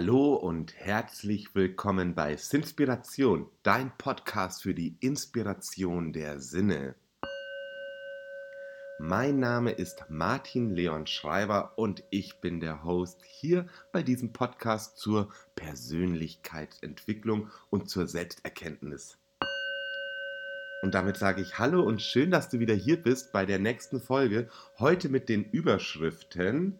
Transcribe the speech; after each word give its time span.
Hallo 0.00 0.34
und 0.34 0.76
herzlich 0.76 1.56
willkommen 1.56 2.14
bei 2.14 2.36
Sinspiration, 2.36 3.50
dein 3.64 3.90
Podcast 3.98 4.62
für 4.62 4.72
die 4.72 4.96
Inspiration 5.00 6.12
der 6.12 6.38
Sinne. 6.38 6.94
Mein 9.00 9.40
Name 9.40 9.72
ist 9.72 10.04
Martin 10.08 10.70
Leon 10.70 11.08
Schreiber 11.08 11.72
und 11.74 12.04
ich 12.10 12.40
bin 12.40 12.60
der 12.60 12.84
Host 12.84 13.24
hier 13.24 13.66
bei 13.90 14.04
diesem 14.04 14.32
Podcast 14.32 14.98
zur 14.98 15.32
Persönlichkeitsentwicklung 15.56 17.50
und 17.68 17.90
zur 17.90 18.06
Selbsterkenntnis. 18.06 19.18
Und 20.82 20.94
damit 20.94 21.16
sage 21.16 21.42
ich 21.42 21.58
Hallo 21.58 21.82
und 21.82 22.00
schön, 22.02 22.30
dass 22.30 22.48
du 22.48 22.60
wieder 22.60 22.74
hier 22.74 23.02
bist 23.02 23.32
bei 23.32 23.44
der 23.44 23.58
nächsten 23.58 24.00
Folge. 24.00 24.48
Heute 24.78 25.08
mit 25.08 25.28
den 25.28 25.42
Überschriften 25.42 26.78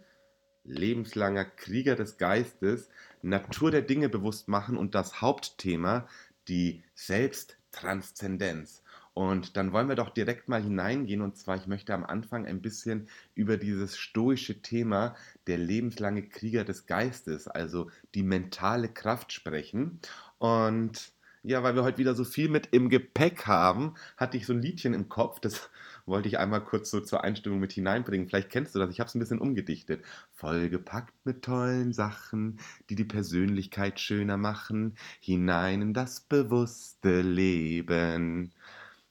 lebenslanger 0.69 1.45
Krieger 1.45 1.97
des 1.97 2.19
Geistes, 2.19 2.89
Natur 3.23 3.71
der 3.71 3.83
Dinge 3.83 4.09
bewusst 4.09 4.49
machen 4.49 4.77
und 4.77 4.95
das 4.95 5.21
Hauptthema, 5.21 6.07
die 6.49 6.83
Selbsttranszendenz. 6.95 8.83
Und 9.19 9.57
dann 9.57 9.73
wollen 9.73 9.89
wir 9.89 9.97
doch 9.97 10.11
direkt 10.11 10.49
mal 10.49 10.63
hineingehen. 10.63 11.23
Und 11.23 11.37
zwar, 11.37 11.57
ich 11.57 11.67
möchte 11.67 11.93
am 11.93 12.05
Anfang 12.05 12.47
ein 12.47 12.63
bisschen 12.63 13.09
über 13.35 13.57
dieses 13.57 13.99
stoische 13.99 14.63
Thema 14.63 15.17
der 15.49 15.59
lebenslange 15.59 16.29
Krieger 16.29 16.65
des 16.65 16.87
Geistes, 16.87 17.49
also 17.49 17.91
die 18.15 18.23
mentale 18.23 18.89
Kraft 18.89 19.33
sprechen. 19.33 19.99
Und 20.39 21.13
ja, 21.43 21.65
weil 21.65 21.75
wir 21.75 21.83
heute 21.83 21.99
wieder 21.99 22.15
so 22.15 22.25
viel 22.25 22.49
mit 22.49 22.69
im 22.71 22.89
Gepäck 22.91 23.47
haben, 23.47 23.95
hatte 24.17 24.37
ich 24.37 24.47
so 24.47 24.53
ein 24.53 24.63
Liedchen 24.63 24.95
im 24.95 25.09
Kopf, 25.09 25.41
das 25.41 25.69
wollte 26.09 26.29
ich 26.29 26.39
einmal 26.39 26.65
kurz 26.65 26.91
so 26.91 27.01
zur 27.01 27.25
Einstimmung 27.25 27.61
mit 27.61 27.73
hineinbringen. 27.73 28.29
Vielleicht 28.29 28.51
kennst 28.51 28.75
du 28.75 28.79
das, 28.79 28.91
ich 28.91 29.01
habe 29.01 29.09
es 29.09 29.15
ein 29.15 29.21
bisschen 29.21 29.39
umgedichtet. 29.41 30.05
Vollgepackt 30.33 31.15
mit 31.25 31.43
tollen 31.43 31.93
Sachen, 31.93 32.59
die 32.91 32.95
die 32.95 33.05
Persönlichkeit 33.05 34.01
schöner 34.01 34.37
machen, 34.37 34.97
hinein 35.21 35.83
in 35.83 35.95
das 35.95 36.21
bewusste 36.21 37.21
Leben. 37.23 38.53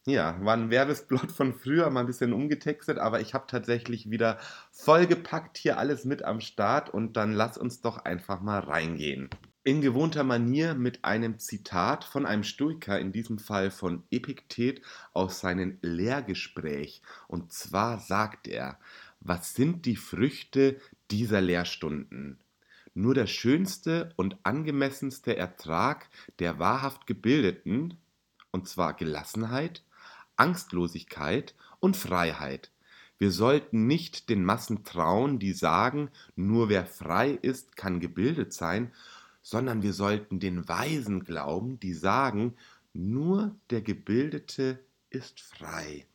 Ja, 0.06 0.38
war 0.42 0.56
ein 0.56 0.70
Werbesplot 0.70 1.32
von 1.32 1.54
früher, 1.54 1.90
mal 1.90 2.02
ein 2.02 2.08
bisschen 2.08 2.34
umgetextet, 2.34 2.98
aber 2.98 3.20
ich 3.22 3.34
habe 3.34 3.46
tatsächlich 3.48 4.10
wieder 4.10 4.40
vollgepackt 4.72 5.58
hier 5.58 5.78
alles 5.78 6.06
mit 6.06 6.24
am 6.24 6.40
Start 6.42 6.90
und 6.90 7.18
dann 7.18 7.34
lass 7.34 7.58
uns 7.58 7.82
doch 7.82 7.98
einfach 8.06 8.42
mal 8.42 8.60
reingehen 8.60 9.30
in 9.68 9.82
gewohnter 9.82 10.24
Manier 10.24 10.76
mit 10.76 11.04
einem 11.04 11.40
Zitat 11.40 12.06
von 12.06 12.26
einem 12.26 12.46
Stoiker, 12.46 13.02
in 13.02 13.12
diesem 13.12 13.38
Fall 13.38 13.70
von 13.70 14.04
Epiktet 14.12 14.82
aus 15.12 15.42
seinem 15.42 15.78
Lehrgespräch. 15.82 17.02
Und 17.28 17.52
zwar 17.52 18.00
sagt 18.00 18.48
er, 18.48 18.80
was 19.20 19.56
sind 19.56 19.86
die 19.86 19.98
Früchte 19.98 20.80
dieser 21.12 21.42
Lehrstunden? 21.42 22.40
Nur 22.94 23.14
der 23.14 23.28
schönste 23.28 24.14
und 24.16 24.38
angemessenste 24.44 25.36
Ertrag 25.36 26.08
der 26.40 26.60
wahrhaft 26.60 27.06
Gebildeten, 27.06 27.98
und 28.52 28.70
zwar 28.70 28.94
Gelassenheit, 28.94 29.84
Angstlosigkeit 30.38 31.56
und 31.82 31.98
Freiheit. 31.98 32.72
Wir 33.18 33.32
sollten 33.32 33.86
nicht 33.86 34.30
den 34.30 34.46
Massen 34.46 34.86
trauen, 34.86 35.40
die 35.40 35.52
sagen, 35.52 36.10
nur 36.38 36.70
wer 36.70 36.86
frei 36.86 37.32
ist, 37.32 37.76
kann 37.76 38.00
gebildet 38.00 38.54
sein, 38.54 38.94
sondern 39.50 39.82
wir 39.82 39.94
sollten 39.94 40.42
den 40.42 40.68
Weisen 40.68 41.24
glauben, 41.24 41.80
die 41.80 41.94
sagen, 41.94 42.58
nur 42.92 43.56
der 43.70 43.82
Gebildete 43.82 44.78
ist 45.10 45.40
frei. 45.40 46.06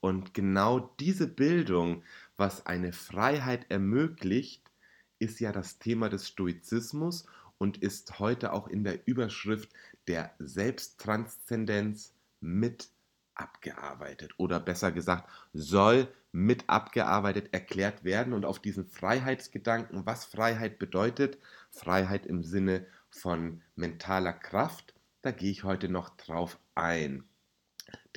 Und 0.00 0.34
genau 0.34 0.92
diese 0.98 1.28
Bildung, 1.28 2.02
was 2.36 2.66
eine 2.66 2.92
Freiheit 2.92 3.66
ermöglicht, 3.68 4.72
ist 5.20 5.38
ja 5.38 5.52
das 5.52 5.78
Thema 5.78 6.08
des 6.08 6.26
Stoizismus 6.26 7.26
und 7.58 7.76
ist 7.78 8.18
heute 8.18 8.52
auch 8.52 8.66
in 8.66 8.82
der 8.82 9.06
Überschrift 9.06 9.70
der 10.08 10.34
Selbsttranszendenz 10.40 12.12
mit 12.40 12.88
abgearbeitet 13.36 14.32
oder 14.36 14.58
besser 14.58 14.90
gesagt, 14.90 15.30
soll 15.52 16.08
mit 16.32 16.68
abgearbeitet 16.68 17.50
erklärt 17.52 18.02
werden 18.02 18.32
und 18.32 18.44
auf 18.44 18.58
diesen 18.58 18.84
Freiheitsgedanken, 18.84 20.06
was 20.06 20.24
Freiheit 20.24 20.80
bedeutet, 20.80 21.38
Freiheit 21.70 22.26
im 22.26 22.42
Sinne 22.42 22.86
von 23.10 23.62
mentaler 23.76 24.32
Kraft, 24.32 24.94
da 25.22 25.30
gehe 25.30 25.50
ich 25.50 25.64
heute 25.64 25.88
noch 25.88 26.10
drauf 26.16 26.58
ein. 26.74 27.24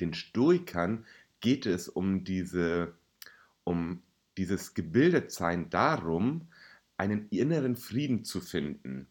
Den 0.00 0.14
Stoikern 0.14 1.06
geht 1.40 1.66
es 1.66 1.88
um 1.88 2.24
diese 2.24 2.94
um 3.64 4.02
dieses 4.36 4.74
Gebildetsein 4.74 5.70
darum, 5.70 6.48
einen 6.96 7.28
inneren 7.28 7.76
Frieden 7.76 8.24
zu 8.24 8.40
finden. 8.40 9.08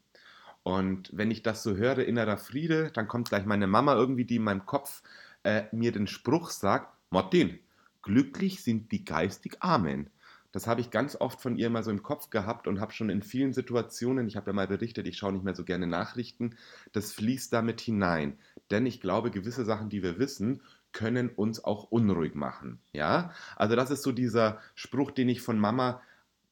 Und 0.64 1.10
wenn 1.14 1.32
ich 1.32 1.44
das 1.44 1.64
so 1.64 1.76
höre, 1.76 2.00
innerer 2.00 2.38
Friede, 2.38 2.92
dann 2.92 3.08
kommt 3.08 3.30
gleich 3.30 3.46
meine 3.46 3.68
Mama 3.68 3.96
irgendwie, 3.96 4.26
die 4.26 4.38
in 4.38 4.44
meinem 4.44 4.66
Kopf 4.66 5.02
äh, 5.44 5.64
mir 5.72 5.92
den 5.92 6.08
Spruch 6.08 6.52
sagt, 6.52 6.94
Martin, 7.10 7.60
glücklich 8.02 8.64
sind 8.64 8.92
die 8.92 9.04
geistig 9.04 9.58
Armen. 9.60 10.10
Das 10.54 10.68
habe 10.68 10.82
ich 10.82 10.92
ganz 10.92 11.18
oft 11.20 11.42
von 11.42 11.58
ihr 11.58 11.70
mal 11.70 11.84
so 11.84 11.92
im 11.92 12.04
Kopf 12.04 12.30
gehabt 12.30 12.68
und 12.68 12.80
habe 12.80 12.94
schon 12.94 13.10
in 13.10 13.24
vielen 13.24 13.54
Situationen, 13.54 14.28
ich 14.28 14.38
habe 14.38 14.52
ja 14.52 14.54
mal 14.54 14.68
berichtet, 14.68 15.08
ich 15.08 15.18
schaue 15.18 15.34
nicht 15.34 15.44
mehr 15.44 15.56
so 15.56 15.66
gerne 15.66 15.88
Nachrichten, 15.88 16.56
das 16.94 17.12
fließt 17.12 17.52
damit 17.52 17.82
hinein. 17.82 18.38
Denn 18.70 18.86
ich 18.86 19.02
glaube, 19.02 19.32
gewisse 19.32 19.66
Sachen, 19.66 19.90
die 19.90 20.04
wir 20.04 20.20
wissen, 20.20 20.62
können 20.92 21.30
uns 21.30 21.64
auch 21.64 21.86
unruhig 21.92 22.36
machen. 22.36 22.80
Ja, 22.94 23.34
also 23.56 23.76
das 23.76 23.90
ist 23.90 24.04
so 24.04 24.12
dieser 24.12 24.60
Spruch, 24.76 25.10
den 25.10 25.28
ich 25.28 25.42
von 25.42 25.60
Mama 25.60 26.02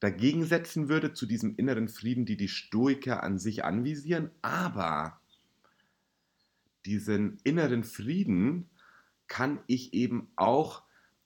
dagegen 0.00 0.44
setzen 0.44 0.88
würde 0.88 1.12
zu 1.12 1.26
diesem 1.26 1.54
inneren 1.54 1.88
Frieden, 1.88 2.26
die 2.26 2.36
die 2.36 2.48
Stoiker 2.48 3.22
an 3.22 3.38
sich 3.38 3.64
anvisieren. 3.64 4.32
Aber 4.42 5.20
diesen 6.84 7.38
inneren 7.44 7.84
Frieden 7.84 8.68
kann 9.28 9.60
ich 9.68 9.94
eben 9.94 10.28
auch, 10.34 10.82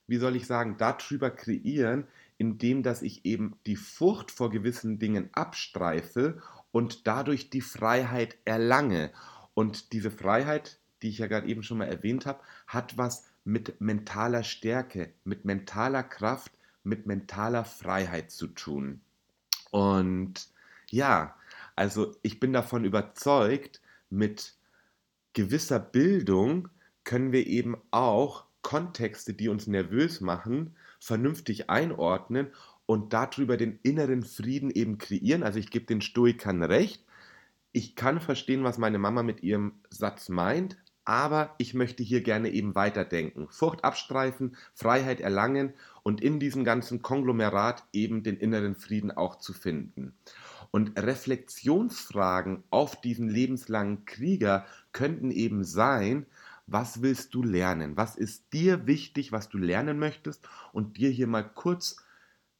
wie 0.06 0.18
soll 0.18 0.36
ich 0.36 0.46
sagen, 0.46 0.76
darüber 0.76 1.30
kreieren, 1.30 2.06
indem 2.38 2.82
dass 2.82 3.02
ich 3.02 3.24
eben 3.24 3.56
die 3.66 3.76
Furcht 3.76 4.30
vor 4.30 4.50
gewissen 4.50 4.98
Dingen 4.98 5.30
abstreife 5.32 6.42
und 6.70 7.06
dadurch 7.06 7.50
die 7.50 7.60
Freiheit 7.60 8.36
erlange. 8.44 9.12
Und 9.54 9.92
diese 9.92 10.10
Freiheit, 10.10 10.78
die 11.02 11.08
ich 11.08 11.18
ja 11.18 11.26
gerade 11.26 11.48
eben 11.48 11.62
schon 11.62 11.78
mal 11.78 11.88
erwähnt 11.88 12.26
habe, 12.26 12.40
hat 12.66 12.98
was 12.98 13.26
mit 13.44 13.80
mentaler 13.80 14.42
Stärke, 14.42 15.12
mit 15.24 15.44
mentaler 15.44 16.02
Kraft, 16.02 16.52
mit 16.82 17.06
mentaler 17.06 17.64
Freiheit 17.64 18.30
zu 18.30 18.48
tun. 18.48 19.00
Und 19.70 20.48
ja, 20.90 21.36
also 21.74 22.14
ich 22.22 22.40
bin 22.40 22.52
davon 22.52 22.84
überzeugt, 22.84 23.80
mit 24.10 24.54
gewisser 25.32 25.78
Bildung 25.78 26.68
können 27.04 27.32
wir 27.32 27.46
eben 27.46 27.76
auch 27.90 28.46
Kontexte, 28.62 29.34
die 29.34 29.48
uns 29.48 29.66
nervös 29.66 30.20
machen, 30.20 30.74
vernünftig 31.06 31.70
einordnen 31.70 32.48
und 32.84 33.12
darüber 33.12 33.56
den 33.56 33.78
inneren 33.82 34.24
Frieden 34.24 34.70
eben 34.70 34.98
kreieren. 34.98 35.44
Also 35.44 35.58
ich 35.58 35.70
gebe 35.70 35.86
den 35.86 36.00
Stoikern 36.00 36.62
recht. 36.62 37.04
Ich 37.72 37.94
kann 37.94 38.20
verstehen, 38.20 38.64
was 38.64 38.78
meine 38.78 38.98
Mama 38.98 39.22
mit 39.22 39.42
ihrem 39.42 39.74
Satz 39.88 40.28
meint, 40.28 40.76
aber 41.04 41.54
ich 41.58 41.74
möchte 41.74 42.02
hier 42.02 42.22
gerne 42.22 42.50
eben 42.50 42.74
weiterdenken. 42.74 43.46
Furcht 43.50 43.84
abstreifen, 43.84 44.56
Freiheit 44.74 45.20
erlangen 45.20 45.74
und 46.02 46.20
in 46.20 46.40
diesem 46.40 46.64
ganzen 46.64 47.02
Konglomerat 47.02 47.84
eben 47.92 48.24
den 48.24 48.36
inneren 48.36 48.74
Frieden 48.74 49.12
auch 49.12 49.36
zu 49.36 49.52
finden. 49.52 50.14
Und 50.72 50.98
Reflexionsfragen 51.00 52.64
auf 52.70 53.00
diesen 53.00 53.28
lebenslangen 53.28 54.04
Krieger 54.06 54.66
könnten 54.92 55.30
eben 55.30 55.62
sein, 55.62 56.26
was 56.66 57.02
willst 57.02 57.34
du 57.34 57.42
lernen? 57.42 57.96
Was 57.96 58.16
ist 58.16 58.52
dir 58.52 58.86
wichtig, 58.86 59.32
was 59.32 59.48
du 59.48 59.58
lernen 59.58 59.98
möchtest? 59.98 60.48
Und 60.72 60.96
dir 60.96 61.10
hier 61.10 61.26
mal 61.26 61.42
kurz 61.42 61.96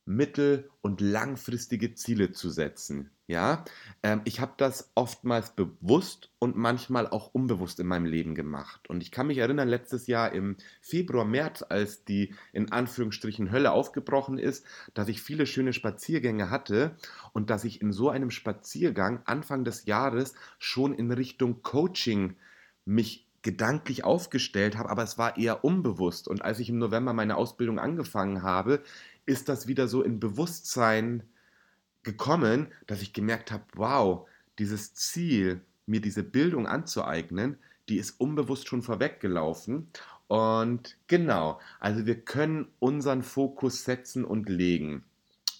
mittel- 0.06 0.70
und 0.80 1.00
langfristige 1.00 1.94
Ziele 1.94 2.30
zu 2.30 2.48
setzen. 2.48 3.10
Ja, 3.28 3.64
ähm, 4.04 4.20
ich 4.24 4.38
habe 4.38 4.54
das 4.56 4.92
oftmals 4.94 5.56
bewusst 5.56 6.30
und 6.38 6.56
manchmal 6.56 7.08
auch 7.08 7.34
unbewusst 7.34 7.80
in 7.80 7.88
meinem 7.88 8.04
Leben 8.04 8.36
gemacht. 8.36 8.88
Und 8.88 9.02
ich 9.02 9.10
kann 9.10 9.26
mich 9.26 9.38
erinnern, 9.38 9.66
letztes 9.68 10.06
Jahr 10.06 10.30
im 10.30 10.56
Februar, 10.80 11.24
März, 11.24 11.64
als 11.68 12.04
die 12.04 12.36
in 12.52 12.70
Anführungsstrichen 12.70 13.50
Hölle 13.50 13.72
aufgebrochen 13.72 14.38
ist, 14.38 14.64
dass 14.94 15.08
ich 15.08 15.22
viele 15.22 15.46
schöne 15.46 15.72
Spaziergänge 15.72 16.50
hatte 16.50 16.94
und 17.32 17.50
dass 17.50 17.64
ich 17.64 17.82
in 17.82 17.90
so 17.90 18.10
einem 18.10 18.30
Spaziergang 18.30 19.22
Anfang 19.24 19.64
des 19.64 19.86
Jahres 19.86 20.34
schon 20.60 20.94
in 20.94 21.10
Richtung 21.10 21.62
Coaching 21.62 22.36
mich 22.84 23.25
gedanklich 23.46 24.02
aufgestellt 24.02 24.76
habe, 24.76 24.90
aber 24.90 25.04
es 25.04 25.18
war 25.18 25.36
eher 25.36 25.64
unbewusst. 25.64 26.26
Und 26.26 26.42
als 26.42 26.58
ich 26.58 26.68
im 26.68 26.78
November 26.78 27.12
meine 27.12 27.36
Ausbildung 27.36 27.78
angefangen 27.78 28.42
habe, 28.42 28.82
ist 29.24 29.48
das 29.48 29.68
wieder 29.68 29.86
so 29.86 30.02
in 30.02 30.18
Bewusstsein 30.18 31.22
gekommen, 32.02 32.66
dass 32.88 33.02
ich 33.02 33.12
gemerkt 33.12 33.52
habe, 33.52 33.62
wow, 33.74 34.28
dieses 34.58 34.94
Ziel, 34.94 35.60
mir 35.86 36.00
diese 36.00 36.24
Bildung 36.24 36.66
anzueignen, 36.66 37.56
die 37.88 37.98
ist 37.98 38.18
unbewusst 38.18 38.66
schon 38.66 38.82
vorweggelaufen. 38.82 39.90
Und 40.26 40.96
genau, 41.06 41.60
also 41.78 42.04
wir 42.04 42.20
können 42.20 42.66
unseren 42.80 43.22
Fokus 43.22 43.84
setzen 43.84 44.24
und 44.24 44.48
legen. 44.48 45.04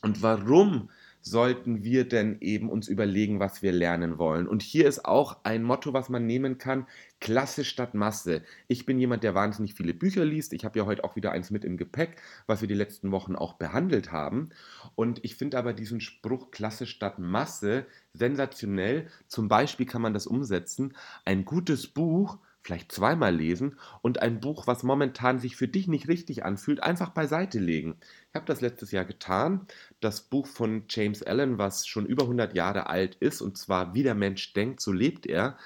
Und 0.03 0.23
warum 0.23 0.91
sollten 1.27 1.83
wir 1.83 2.09
denn 2.09 2.37
eben 2.41 2.71
uns 2.71 2.87
überlegen, 2.87 3.41
was 3.41 3.61
wir 3.61 3.73
lernen 3.73 4.17
wollen. 4.17 4.47
Und 4.47 4.63
hier 4.63 4.87
ist 4.87 5.05
auch 5.05 5.39
ein 5.43 5.65
Motto, 5.65 5.93
was 5.93 6.09
man 6.09 6.25
nehmen 6.25 6.57
kann, 6.57 6.87
Klasse 7.21 7.65
statt 7.65 7.95
Masse. 7.95 8.43
Ich 8.69 8.87
bin 8.87 9.01
jemand, 9.01 9.25
der 9.25 9.35
wahnsinnig 9.35 9.75
viele 9.75 9.93
Bücher 9.93 10.25
liest. 10.25 10.53
Ich 10.53 10.65
habe 10.65 10.79
ja 10.79 10.87
heute 10.87 11.03
auch 11.03 11.17
wieder 11.17 11.33
eins 11.33 11.51
mit 11.51 11.65
im 11.65 11.79
Gepäck, 11.79 12.23
was 12.47 12.61
wir 12.61 12.69
die 12.69 12.75
letzten 12.75 13.11
Wochen 13.11 13.35
auch 13.35 13.55
behandelt 13.55 14.13
haben. 14.13 14.51
Und 14.95 15.25
ich 15.25 15.35
finde 15.35 15.59
aber 15.59 15.73
diesen 15.73 16.01
Spruch 16.01 16.53
Klasse 16.53 16.87
statt 16.87 17.19
Masse 17.19 17.87
sensationell. 18.13 19.09
Zum 19.27 19.49
Beispiel 19.49 19.87
kann 19.87 20.03
man 20.03 20.15
das 20.15 20.29
umsetzen. 20.29 20.95
Ein 21.25 21.45
gutes 21.45 21.89
Buch 21.89 22.39
vielleicht 22.67 22.91
zweimal 22.91 23.35
lesen 23.35 23.79
und 24.03 24.21
ein 24.21 24.41
Buch, 24.41 24.67
was 24.67 24.83
momentan 24.83 25.39
sich 25.39 25.57
für 25.57 25.69
dich 25.69 25.87
nicht 25.87 26.09
richtig 26.09 26.45
anfühlt, 26.45 26.83
einfach 26.83 27.11
beiseite 27.11 27.61
legen. 27.61 27.97
Ich 28.31 28.35
habe 28.35 28.47
das 28.47 28.61
letztes 28.61 28.91
Jahr 28.91 29.05
getan. 29.05 29.67
Das 30.01 30.21
Buch 30.21 30.47
von 30.47 30.85
James 30.89 31.23
Allen, 31.23 31.59
was 31.59 31.87
schon 31.87 32.07
über 32.07 32.25
100 32.25 32.55
Jahre 32.55 32.89
alt 32.89 33.15
ist, 33.17 33.41
und 33.41 33.57
zwar 33.57 33.95
Wie 33.95 34.03
der 34.03 34.17
Mensch 34.17 34.53
denkt, 34.53 34.81
so 34.81 34.93
lebt 34.93 35.27
er. 35.27 35.57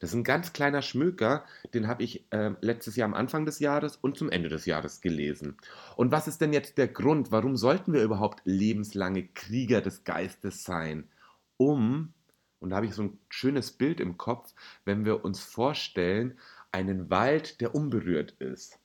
Das 0.00 0.10
ist 0.10 0.16
ein 0.16 0.24
ganz 0.24 0.52
kleiner 0.52 0.82
Schmöker, 0.82 1.44
den 1.72 1.88
habe 1.88 2.02
ich 2.02 2.30
äh, 2.30 2.52
letztes 2.60 2.96
Jahr 2.96 3.06
am 3.06 3.14
Anfang 3.14 3.46
des 3.46 3.60
Jahres 3.60 3.96
und 3.96 4.16
zum 4.16 4.30
Ende 4.30 4.48
des 4.48 4.66
Jahres 4.66 5.00
gelesen. 5.00 5.56
Und 5.96 6.12
was 6.12 6.28
ist 6.28 6.40
denn 6.40 6.52
jetzt 6.52 6.78
der 6.78 6.88
Grund? 6.88 7.32
Warum 7.32 7.56
sollten 7.56 7.92
wir 7.92 8.02
überhaupt 8.02 8.42
lebenslange 8.44 9.26
Krieger 9.28 9.80
des 9.80 10.04
Geistes 10.04 10.64
sein? 10.64 11.08
Um 11.56 12.12
und 12.60 12.70
da 12.70 12.76
habe 12.76 12.86
ich 12.86 12.94
so 12.94 13.02
ein 13.02 13.18
schönes 13.28 13.72
Bild 13.72 14.00
im 14.00 14.16
Kopf, 14.16 14.52
wenn 14.84 15.04
wir 15.04 15.24
uns 15.24 15.40
vorstellen, 15.40 16.38
einen 16.72 17.10
Wald, 17.10 17.60
der 17.60 17.74
unberührt 17.74 18.32
ist. 18.38 18.78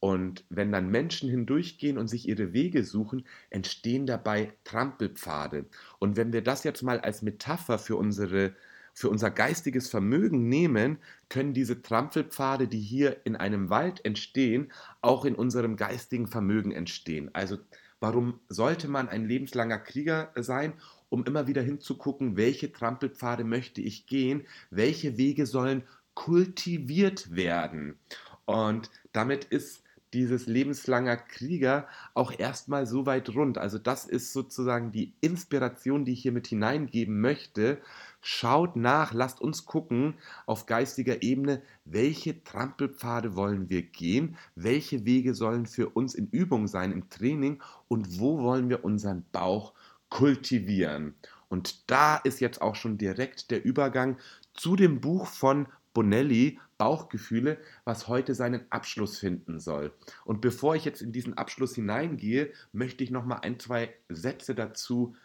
Und 0.00 0.44
wenn 0.50 0.72
dann 0.72 0.90
Menschen 0.90 1.30
hindurchgehen 1.30 1.96
und 1.96 2.08
sich 2.08 2.28
ihre 2.28 2.52
Wege 2.52 2.82
suchen, 2.82 3.24
entstehen 3.50 4.04
dabei 4.04 4.52
Trampelpfade. 4.64 5.66
Und 6.00 6.16
wenn 6.16 6.32
wir 6.32 6.42
das 6.42 6.64
jetzt 6.64 6.82
mal 6.82 7.00
als 7.00 7.22
Metapher 7.22 7.78
für, 7.78 7.94
unsere, 7.94 8.56
für 8.92 9.08
unser 9.08 9.30
geistiges 9.30 9.88
Vermögen 9.88 10.48
nehmen, 10.48 10.98
können 11.28 11.54
diese 11.54 11.82
Trampelpfade, 11.82 12.66
die 12.66 12.80
hier 12.80 13.24
in 13.24 13.36
einem 13.36 13.70
Wald 13.70 14.04
entstehen, 14.04 14.72
auch 15.02 15.24
in 15.24 15.36
unserem 15.36 15.76
geistigen 15.76 16.26
Vermögen 16.26 16.72
entstehen. 16.72 17.30
Also 17.32 17.58
warum 18.00 18.40
sollte 18.48 18.88
man 18.88 19.08
ein 19.08 19.24
lebenslanger 19.24 19.78
Krieger 19.78 20.32
sein? 20.34 20.72
Um 21.12 21.24
immer 21.26 21.46
wieder 21.46 21.60
hinzugucken, 21.60 22.36
welche 22.38 22.72
Trampelpfade 22.72 23.44
möchte 23.44 23.82
ich 23.82 24.06
gehen, 24.06 24.46
welche 24.70 25.18
Wege 25.18 25.44
sollen 25.44 25.82
kultiviert 26.14 27.36
werden. 27.36 27.98
Und 28.46 28.90
damit 29.12 29.44
ist 29.44 29.82
dieses 30.14 30.46
lebenslanger 30.46 31.16
Krieger 31.16 31.86
auch 32.14 32.38
erstmal 32.38 32.86
so 32.86 33.06
weit 33.06 33.34
rund. 33.34 33.58
Also 33.58 33.78
das 33.78 34.04
ist 34.06 34.32
sozusagen 34.32 34.92
die 34.92 35.14
Inspiration, 35.20 36.04
die 36.04 36.12
ich 36.12 36.22
hier 36.22 36.32
mit 36.32 36.46
hineingeben 36.46 37.20
möchte. 37.20 37.78
Schaut 38.20 38.76
nach, 38.76 39.12
lasst 39.12 39.40
uns 39.40 39.64
gucken 39.64 40.14
auf 40.46 40.66
geistiger 40.66 41.22
Ebene, 41.22 41.62
welche 41.84 42.42
Trampelpfade 42.42 43.36
wollen 43.36 43.68
wir 43.68 43.82
gehen, 43.82 44.36
welche 44.54 45.04
Wege 45.04 45.34
sollen 45.34 45.66
für 45.66 45.88
uns 45.90 46.14
in 46.14 46.28
Übung 46.28 46.68
sein 46.68 46.92
im 46.92 47.08
Training 47.08 47.62
und 47.88 48.18
wo 48.18 48.38
wollen 48.38 48.68
wir 48.68 48.84
unseren 48.84 49.24
Bauch 49.32 49.72
kultivieren. 50.12 51.14
Und 51.48 51.90
da 51.90 52.18
ist 52.18 52.40
jetzt 52.40 52.60
auch 52.60 52.74
schon 52.74 52.98
direkt 52.98 53.50
der 53.50 53.64
Übergang 53.64 54.18
zu 54.52 54.76
dem 54.76 55.00
Buch 55.00 55.26
von 55.26 55.66
Bonelli, 55.94 56.60
Bauchgefühle, 56.76 57.56
was 57.84 58.08
heute 58.08 58.34
seinen 58.34 58.70
Abschluss 58.70 59.18
finden 59.18 59.58
soll. 59.58 59.90
Und 60.26 60.42
bevor 60.42 60.76
ich 60.76 60.84
jetzt 60.84 61.00
in 61.00 61.12
diesen 61.12 61.38
Abschluss 61.38 61.74
hineingehe, 61.74 62.52
möchte 62.72 63.02
ich 63.02 63.10
noch 63.10 63.24
mal 63.24 63.36
ein, 63.36 63.58
zwei 63.58 63.94
Sätze 64.10 64.54
dazu 64.54 65.16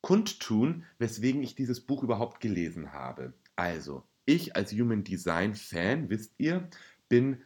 kundtun, 0.00 0.84
weswegen 0.98 1.42
ich 1.42 1.56
dieses 1.56 1.80
Buch 1.80 2.04
überhaupt 2.04 2.38
gelesen 2.38 2.92
habe. 2.92 3.32
Also, 3.56 4.04
ich 4.26 4.54
als 4.54 4.72
Human 4.72 5.02
Design 5.02 5.56
Fan, 5.56 6.08
wisst 6.08 6.34
ihr, 6.38 6.68
bin 7.08 7.42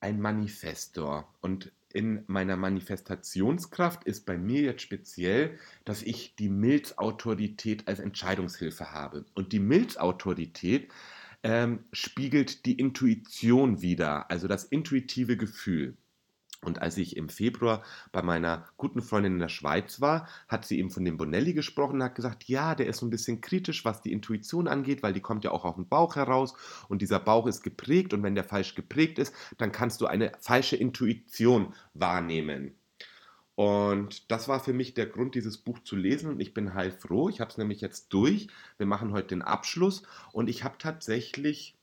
ein 0.00 0.20
Manifestor 0.20 1.32
und 1.40 1.72
in 1.92 2.24
meiner 2.26 2.56
Manifestationskraft 2.56 4.04
ist 4.04 4.26
bei 4.26 4.36
mir 4.36 4.62
jetzt 4.62 4.82
speziell, 4.82 5.58
dass 5.84 6.02
ich 6.02 6.34
die 6.36 6.48
Milzautorität 6.48 7.88
als 7.88 8.00
Entscheidungshilfe 8.00 8.92
habe. 8.92 9.24
Und 9.34 9.52
die 9.52 9.60
Milzautorität 9.60 10.88
ähm, 11.42 11.80
spiegelt 11.92 12.66
die 12.66 12.78
Intuition 12.78 13.82
wider, 13.82 14.30
also 14.30 14.48
das 14.48 14.64
intuitive 14.64 15.36
Gefühl. 15.36 15.96
Und 16.64 16.80
als 16.80 16.96
ich 16.96 17.16
im 17.16 17.28
Februar 17.28 17.82
bei 18.12 18.22
meiner 18.22 18.68
guten 18.76 19.02
Freundin 19.02 19.34
in 19.34 19.38
der 19.40 19.48
Schweiz 19.48 20.00
war, 20.00 20.28
hat 20.46 20.64
sie 20.64 20.78
eben 20.78 20.90
von 20.90 21.04
dem 21.04 21.16
Bonelli 21.16 21.54
gesprochen 21.54 21.96
und 21.96 22.04
hat 22.04 22.14
gesagt, 22.14 22.44
ja, 22.44 22.76
der 22.76 22.86
ist 22.86 22.98
so 22.98 23.06
ein 23.06 23.10
bisschen 23.10 23.40
kritisch, 23.40 23.84
was 23.84 24.00
die 24.00 24.12
Intuition 24.12 24.68
angeht, 24.68 25.02
weil 25.02 25.12
die 25.12 25.20
kommt 25.20 25.44
ja 25.44 25.50
auch 25.50 25.64
auf 25.64 25.74
den 25.74 25.88
Bauch 25.88 26.14
heraus 26.14 26.54
und 26.88 27.02
dieser 27.02 27.18
Bauch 27.18 27.48
ist 27.48 27.62
geprägt 27.62 28.14
und 28.14 28.22
wenn 28.22 28.36
der 28.36 28.44
falsch 28.44 28.76
geprägt 28.76 29.18
ist, 29.18 29.34
dann 29.58 29.72
kannst 29.72 30.00
du 30.00 30.06
eine 30.06 30.32
falsche 30.38 30.76
Intuition 30.76 31.74
wahrnehmen. 31.94 32.76
Und 33.56 34.30
das 34.30 34.48
war 34.48 34.60
für 34.60 34.72
mich 34.72 34.94
der 34.94 35.06
Grund, 35.06 35.34
dieses 35.34 35.58
Buch 35.58 35.80
zu 35.80 35.96
lesen 35.96 36.30
und 36.30 36.40
ich 36.40 36.54
bin 36.54 36.74
heilfroh. 36.74 37.28
Ich 37.28 37.40
habe 37.40 37.50
es 37.50 37.58
nämlich 37.58 37.80
jetzt 37.80 38.08
durch. 38.12 38.48
Wir 38.78 38.86
machen 38.86 39.12
heute 39.12 39.28
den 39.28 39.42
Abschluss 39.42 40.04
und 40.32 40.48
ich 40.48 40.64
habe 40.64 40.78
tatsächlich, 40.78 41.76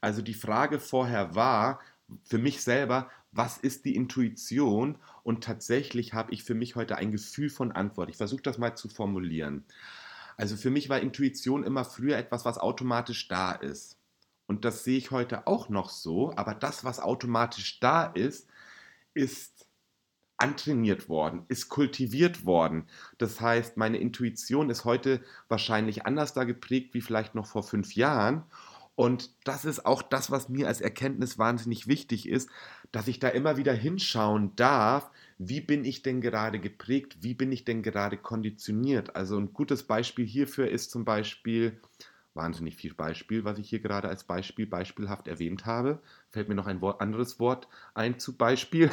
also 0.00 0.22
die 0.22 0.34
Frage 0.34 0.78
vorher 0.78 1.34
war, 1.34 1.80
für 2.24 2.38
mich 2.38 2.62
selber, 2.62 3.10
was 3.36 3.58
ist 3.58 3.84
die 3.84 3.94
Intuition? 3.94 4.98
Und 5.22 5.44
tatsächlich 5.44 6.14
habe 6.14 6.32
ich 6.32 6.42
für 6.42 6.54
mich 6.54 6.76
heute 6.76 6.96
ein 6.96 7.12
Gefühl 7.12 7.50
von 7.50 7.72
Antwort. 7.72 8.08
Ich 8.10 8.16
versuche 8.16 8.42
das 8.42 8.58
mal 8.58 8.74
zu 8.76 8.88
formulieren. 8.88 9.64
Also 10.36 10.56
für 10.56 10.70
mich 10.70 10.88
war 10.88 11.00
Intuition 11.00 11.64
immer 11.64 11.84
früher 11.84 12.16
etwas, 12.16 12.44
was 12.44 12.58
automatisch 12.58 13.28
da 13.28 13.52
ist. 13.52 13.98
Und 14.46 14.64
das 14.64 14.84
sehe 14.84 14.98
ich 14.98 15.10
heute 15.10 15.46
auch 15.46 15.68
noch 15.68 15.90
so, 15.90 16.32
aber 16.36 16.54
das, 16.54 16.84
was 16.84 17.00
automatisch 17.00 17.80
da 17.80 18.04
ist, 18.04 18.48
ist 19.12 19.66
antrainiert 20.36 21.08
worden, 21.08 21.44
ist 21.48 21.68
kultiviert 21.68 22.44
worden. 22.44 22.84
Das 23.18 23.40
heißt, 23.40 23.76
meine 23.76 23.96
Intuition 23.96 24.70
ist 24.70 24.84
heute 24.84 25.22
wahrscheinlich 25.48 26.04
anders 26.06 26.34
da 26.34 26.44
geprägt 26.44 26.94
wie 26.94 27.00
vielleicht 27.00 27.34
noch 27.34 27.46
vor 27.46 27.62
fünf 27.62 27.94
Jahren. 27.94 28.44
Und 28.96 29.30
das 29.44 29.66
ist 29.66 29.84
auch 29.84 30.02
das, 30.02 30.30
was 30.30 30.48
mir 30.48 30.68
als 30.68 30.80
Erkenntnis 30.80 31.38
wahnsinnig 31.38 31.86
wichtig 31.86 32.28
ist, 32.28 32.48
dass 32.92 33.08
ich 33.08 33.20
da 33.20 33.28
immer 33.28 33.58
wieder 33.58 33.74
hinschauen 33.74 34.56
darf, 34.56 35.10
wie 35.38 35.60
bin 35.60 35.84
ich 35.84 36.02
denn 36.02 36.22
gerade 36.22 36.58
geprägt, 36.58 37.18
wie 37.20 37.34
bin 37.34 37.52
ich 37.52 37.66
denn 37.66 37.82
gerade 37.82 38.16
konditioniert. 38.16 39.14
Also 39.14 39.38
ein 39.38 39.52
gutes 39.52 39.82
Beispiel 39.82 40.26
hierfür 40.26 40.70
ist 40.70 40.90
zum 40.90 41.04
Beispiel 41.04 41.78
wahnsinnig 42.36 42.76
viel 42.76 42.94
Beispiel, 42.94 43.44
was 43.44 43.58
ich 43.58 43.68
hier 43.68 43.80
gerade 43.80 44.08
als 44.08 44.24
Beispiel 44.24 44.66
beispielhaft 44.66 45.26
erwähnt 45.26 45.66
habe. 45.66 46.00
Fällt 46.30 46.48
mir 46.48 46.54
noch 46.54 46.66
ein 46.66 46.80
Wort, 46.80 47.00
anderes 47.00 47.40
Wort 47.40 47.68
ein 47.94 48.18
zu 48.18 48.36
Beispiel. 48.36 48.90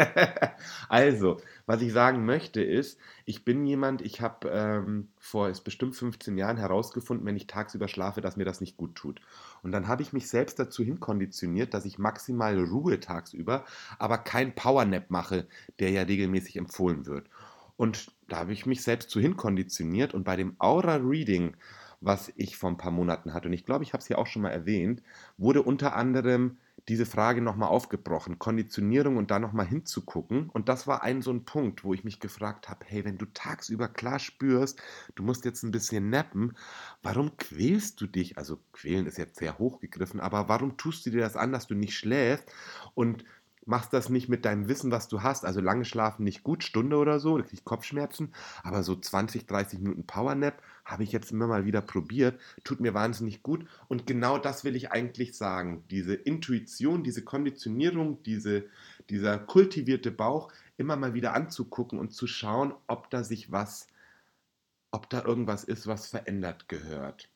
also, 0.88 1.40
was 1.66 1.82
ich 1.82 1.92
sagen 1.92 2.24
möchte 2.24 2.62
ist, 2.62 2.98
ich 3.26 3.44
bin 3.44 3.64
jemand, 3.66 4.02
ich 4.02 4.20
habe 4.20 4.48
ähm, 4.50 5.08
vor 5.18 5.48
ist 5.48 5.60
bestimmt 5.62 5.94
15 5.94 6.36
Jahren 6.36 6.56
herausgefunden, 6.56 7.26
wenn 7.26 7.36
ich 7.36 7.46
tagsüber 7.46 7.88
schlafe, 7.88 8.20
dass 8.20 8.36
mir 8.36 8.44
das 8.44 8.60
nicht 8.60 8.76
gut 8.76 8.94
tut. 8.94 9.20
Und 9.62 9.72
dann 9.72 9.86
habe 9.86 10.02
ich 10.02 10.12
mich 10.12 10.28
selbst 10.28 10.58
dazu 10.58 10.82
hinkonditioniert, 10.82 11.74
dass 11.74 11.84
ich 11.84 11.98
maximal 11.98 12.58
Ruhe 12.58 12.98
tagsüber, 13.00 13.64
aber 13.98 14.18
kein 14.18 14.54
Powernap 14.54 15.10
mache, 15.10 15.46
der 15.78 15.90
ja 15.90 16.02
regelmäßig 16.02 16.56
empfohlen 16.56 17.06
wird. 17.06 17.28
Und 17.76 18.12
da 18.28 18.38
habe 18.38 18.52
ich 18.52 18.66
mich 18.66 18.82
selbst 18.82 19.10
zu 19.10 19.20
hinkonditioniert 19.20 20.14
und 20.14 20.24
bei 20.24 20.36
dem 20.36 20.54
Aura 20.58 20.96
Reading 20.96 21.56
was 22.04 22.32
ich 22.36 22.56
vor 22.56 22.70
ein 22.70 22.76
paar 22.76 22.90
Monaten 22.90 23.32
hatte, 23.32 23.48
und 23.48 23.54
ich 23.54 23.64
glaube, 23.64 23.84
ich 23.84 23.92
habe 23.92 24.00
es 24.00 24.06
hier 24.06 24.18
auch 24.18 24.26
schon 24.26 24.42
mal 24.42 24.50
erwähnt, 24.50 25.02
wurde 25.38 25.62
unter 25.62 25.96
anderem 25.96 26.58
diese 26.88 27.06
Frage 27.06 27.40
nochmal 27.40 27.70
aufgebrochen, 27.70 28.38
Konditionierung 28.38 29.16
und 29.16 29.30
da 29.30 29.38
nochmal 29.38 29.66
hinzugucken. 29.66 30.50
Und 30.50 30.68
das 30.68 30.86
war 30.86 31.02
ein 31.02 31.22
so 31.22 31.30
ein 31.30 31.46
Punkt, 31.46 31.82
wo 31.82 31.94
ich 31.94 32.04
mich 32.04 32.20
gefragt 32.20 32.68
habe, 32.68 32.84
hey, 32.86 33.04
wenn 33.06 33.16
du 33.16 33.24
tagsüber 33.32 33.88
klar 33.88 34.18
spürst, 34.18 34.82
du 35.14 35.22
musst 35.22 35.46
jetzt 35.46 35.62
ein 35.62 35.70
bisschen 35.70 36.10
nappen, 36.10 36.56
warum 37.02 37.36
quälst 37.38 38.00
du 38.02 38.06
dich? 38.06 38.36
Also 38.36 38.58
quälen 38.72 39.06
ist 39.06 39.16
jetzt 39.16 39.38
sehr 39.38 39.58
hochgegriffen, 39.58 40.20
aber 40.20 40.48
warum 40.48 40.76
tust 40.76 41.06
du 41.06 41.10
dir 41.10 41.20
das 41.20 41.36
an, 41.36 41.52
dass 41.52 41.66
du 41.66 41.74
nicht 41.74 41.96
schläfst? 41.96 42.52
Und 42.94 43.24
machst 43.66 43.92
das 43.92 44.08
nicht 44.08 44.28
mit 44.28 44.44
deinem 44.44 44.68
Wissen, 44.68 44.90
was 44.90 45.08
du 45.08 45.22
hast. 45.22 45.44
Also 45.44 45.60
lange 45.60 45.84
schlafen 45.84 46.24
nicht 46.24 46.42
gut, 46.42 46.64
Stunde 46.64 46.96
oder 46.96 47.18
so, 47.18 47.38
da 47.38 47.44
krieg 47.44 47.54
ich 47.54 47.64
Kopfschmerzen. 47.64 48.32
Aber 48.62 48.82
so 48.82 48.96
20, 48.96 49.46
30 49.46 49.80
Minuten 49.80 50.06
Powernap 50.06 50.62
habe 50.84 51.02
ich 51.02 51.12
jetzt 51.12 51.32
immer 51.32 51.46
mal 51.46 51.64
wieder 51.64 51.80
probiert, 51.80 52.38
tut 52.62 52.80
mir 52.80 52.94
wahnsinnig 52.94 53.42
gut. 53.42 53.66
Und 53.88 54.06
genau 54.06 54.38
das 54.38 54.64
will 54.64 54.76
ich 54.76 54.92
eigentlich 54.92 55.36
sagen. 55.36 55.84
Diese 55.90 56.14
Intuition, 56.14 57.02
diese 57.02 57.22
Konditionierung, 57.22 58.22
diese, 58.22 58.64
dieser 59.10 59.38
kultivierte 59.38 60.10
Bauch 60.10 60.52
immer 60.76 60.96
mal 60.96 61.14
wieder 61.14 61.34
anzugucken 61.34 61.98
und 61.98 62.12
zu 62.12 62.26
schauen, 62.26 62.74
ob 62.86 63.10
da 63.10 63.24
sich 63.24 63.52
was, 63.52 63.86
ob 64.90 65.08
da 65.08 65.24
irgendwas 65.24 65.64
ist, 65.64 65.86
was 65.86 66.06
verändert 66.06 66.68
gehört. 66.68 67.28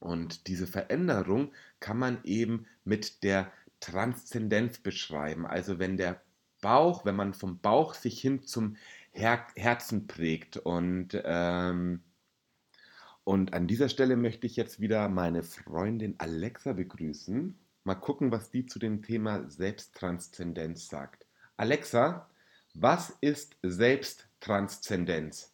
Und 0.00 0.46
diese 0.46 0.66
Veränderung 0.66 1.52
kann 1.78 1.98
man 1.98 2.18
eben 2.24 2.66
mit 2.84 3.22
der 3.22 3.52
Transzendenz 3.80 4.78
beschreiben. 4.78 5.46
Also 5.46 5.78
wenn 5.78 5.96
der 5.96 6.20
Bauch, 6.60 7.04
wenn 7.04 7.16
man 7.16 7.34
vom 7.34 7.58
Bauch 7.58 7.94
sich 7.94 8.20
hin 8.20 8.42
zum 8.42 8.76
Her 9.12 9.46
Herzen 9.56 10.06
prägt. 10.06 10.56
Und, 10.56 11.20
ähm, 11.24 12.00
und 13.24 13.54
an 13.54 13.66
dieser 13.66 13.88
Stelle 13.88 14.16
möchte 14.16 14.46
ich 14.46 14.56
jetzt 14.56 14.80
wieder 14.80 15.08
meine 15.08 15.42
Freundin 15.42 16.14
Alexa 16.18 16.72
begrüßen. 16.72 17.58
Mal 17.84 17.94
gucken, 17.94 18.30
was 18.30 18.50
die 18.50 18.66
zu 18.66 18.78
dem 18.78 19.02
Thema 19.02 19.48
Selbsttranszendenz 19.48 20.88
sagt. 20.88 21.26
Alexa, 21.56 22.28
was 22.74 23.16
ist 23.20 23.56
Selbsttranszendenz? 23.62 25.52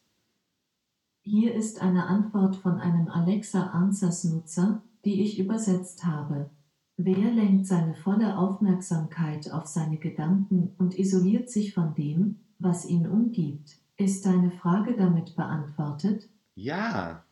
Hier 1.22 1.54
ist 1.54 1.80
eine 1.80 2.06
Antwort 2.06 2.56
von 2.56 2.78
einem 2.78 3.08
Alexa 3.08 3.70
Answers 3.70 4.24
Nutzer, 4.24 4.82
die 5.04 5.22
ich 5.22 5.38
übersetzt 5.38 6.04
habe. 6.04 6.50
Wer 6.98 7.30
lenkt 7.30 7.66
seine 7.66 7.94
volle 7.94 8.38
Aufmerksamkeit 8.38 9.52
auf 9.52 9.66
seine 9.66 9.98
Gedanken 9.98 10.74
und 10.78 10.98
isoliert 10.98 11.50
sich 11.50 11.74
von 11.74 11.94
dem, 11.94 12.40
was 12.58 12.86
ihn 12.86 13.06
umgibt? 13.06 13.76
Ist 13.98 14.24
deine 14.24 14.50
Frage 14.50 14.96
damit 14.96 15.36
beantwortet? 15.36 16.30
Ja. 16.54 17.22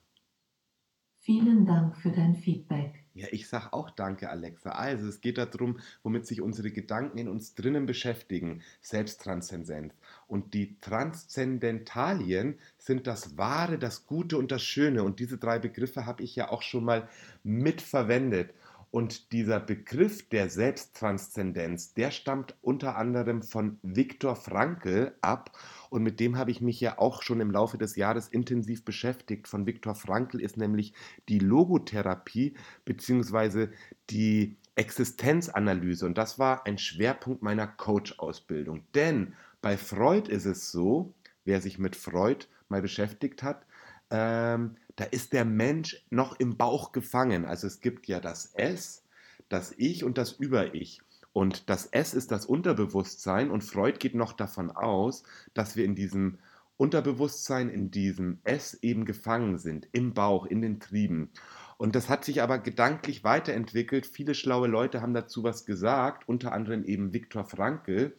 Vielen 1.21 1.65
Dank 1.65 1.97
für 1.97 2.11
dein 2.11 2.35
Feedback. 2.35 3.05
Ja, 3.15 3.29
ich 3.31 3.49
sag 3.49 3.73
auch 3.73 3.89
danke, 3.89 4.29
Alexa. 4.29 4.73
Also, 4.73 5.07
es 5.07 5.23
geht 5.23 5.39
darum, 5.39 5.79
womit 6.03 6.27
sich 6.27 6.43
unsere 6.43 6.71
Gedanken 6.71 7.17
in 7.17 7.29
uns 7.29 7.55
drinnen 7.55 7.87
beschäftigen. 7.87 8.61
Selbsttranszendenz. 8.83 9.95
Und 10.27 10.53
die 10.53 10.79
Transzendentalien 10.81 12.59
sind 12.77 13.07
das 13.07 13.39
Wahre, 13.39 13.79
das 13.79 14.05
Gute 14.05 14.37
und 14.37 14.51
das 14.51 14.63
Schöne. 14.63 15.05
Und 15.05 15.21
diese 15.21 15.39
drei 15.39 15.59
Begriffe 15.59 16.05
habe 16.05 16.23
ich 16.23 16.37
ja 16.37 16.51
auch 16.51 16.61
schon 16.61 16.85
mal 16.85 17.09
mitverwendet. 17.45 18.53
Und 18.95 19.33
dieser 19.33 19.59
Begriff 19.59 20.29
der 20.29 20.49
Selbsttranszendenz, 20.49 21.95
der 21.95 22.13
stammt 22.13 22.55
unter 22.63 22.97
anderem 22.97 23.43
von 23.43 23.81
Viktor 23.83 24.37
Frankl 24.37 25.17
ab. 25.21 25.51
Und 25.91 26.05
mit 26.05 26.21
dem 26.21 26.39
habe 26.39 26.53
ich 26.53 26.61
mich 26.61 26.81
ja 26.81 26.97
auch 27.01 27.25
schon 27.25 27.41
im 27.41 27.51
Laufe 27.51 27.77
des 27.77 27.97
Jahres 27.97 28.29
intensiv 28.29 28.85
beschäftigt. 28.85 29.49
Von 29.49 29.67
Viktor 29.67 29.97
Frankl 29.97 30.41
ist 30.41 30.57
nämlich 30.57 30.95
die 31.29 31.41
Logotherapie 31.41 32.55
bzw. 32.85 33.67
die 34.11 34.59
Existenzanalyse. 34.77 36.07
Und 36.07 36.17
das 36.17 36.39
war 36.39 36.65
ein 36.65 36.79
Schwerpunkt 36.79 37.43
meiner 37.43 37.67
Coach-Ausbildung. 37.67 38.85
Denn 38.95 39.35
bei 39.61 39.77
Freud 39.77 40.31
ist 40.31 40.45
es 40.45 40.71
so, 40.71 41.13
wer 41.45 41.61
sich 41.61 41.81
mit 41.81 41.97
Freud 41.97 42.47
mal 42.69 42.81
beschäftigt 42.81 43.43
hat, 43.43 43.67
ähm, 44.11 44.77
da 44.97 45.05
ist 45.05 45.33
der 45.33 45.45
Mensch 45.45 46.05
noch 46.11 46.39
im 46.39 46.57
Bauch 46.57 46.93
gefangen. 46.93 47.45
Also 47.45 47.67
es 47.67 47.81
gibt 47.81 48.07
ja 48.07 48.21
das 48.21 48.53
Es, 48.55 49.05
das 49.49 49.75
Ich 49.77 50.05
und 50.05 50.19
das 50.19 50.33
Über-Ich. 50.33 51.01
Und 51.33 51.69
das 51.69 51.87
S 51.87 52.15
ist 52.15 52.31
das 52.31 52.47
Unterbewusstsein 52.47 53.51
und 53.51 53.65
Freud 53.65 53.99
geht 53.99 54.15
noch 54.15 54.33
davon 54.33 54.71
aus, 54.71 55.25
dass 55.53 55.75
wir 55.75 55.85
in 55.85 55.97
diesem 55.97 56.39
Unterbewusstsein, 56.77 57.69
in 57.71 57.91
diesem 57.91 58.39
S 58.45 58.75
eben 58.83 59.05
gefangen 59.05 59.59
sind, 59.59 59.89
im 59.93 60.15
Bauch, 60.15 60.47
in 60.47 60.63
den 60.63 60.81
Trieben. 60.81 61.31
Und 61.77 61.97
das 61.97 62.09
hat 62.09 62.25
sich 62.25 62.41
aber 62.41 62.59
gedanklich 62.59 63.25
weiterentwickelt. 63.25 64.07
Viele 64.07 64.35
schlaue 64.35 64.69
Leute 64.69 65.03
haben 65.03 65.15
dazu 65.15 65.43
was 65.43 65.67
gesagt, 65.67 66.29
unter 66.29 66.53
anderem 66.53 66.85
eben 66.85 67.13
Viktor 67.13 67.45
Frankl. 67.45 68.17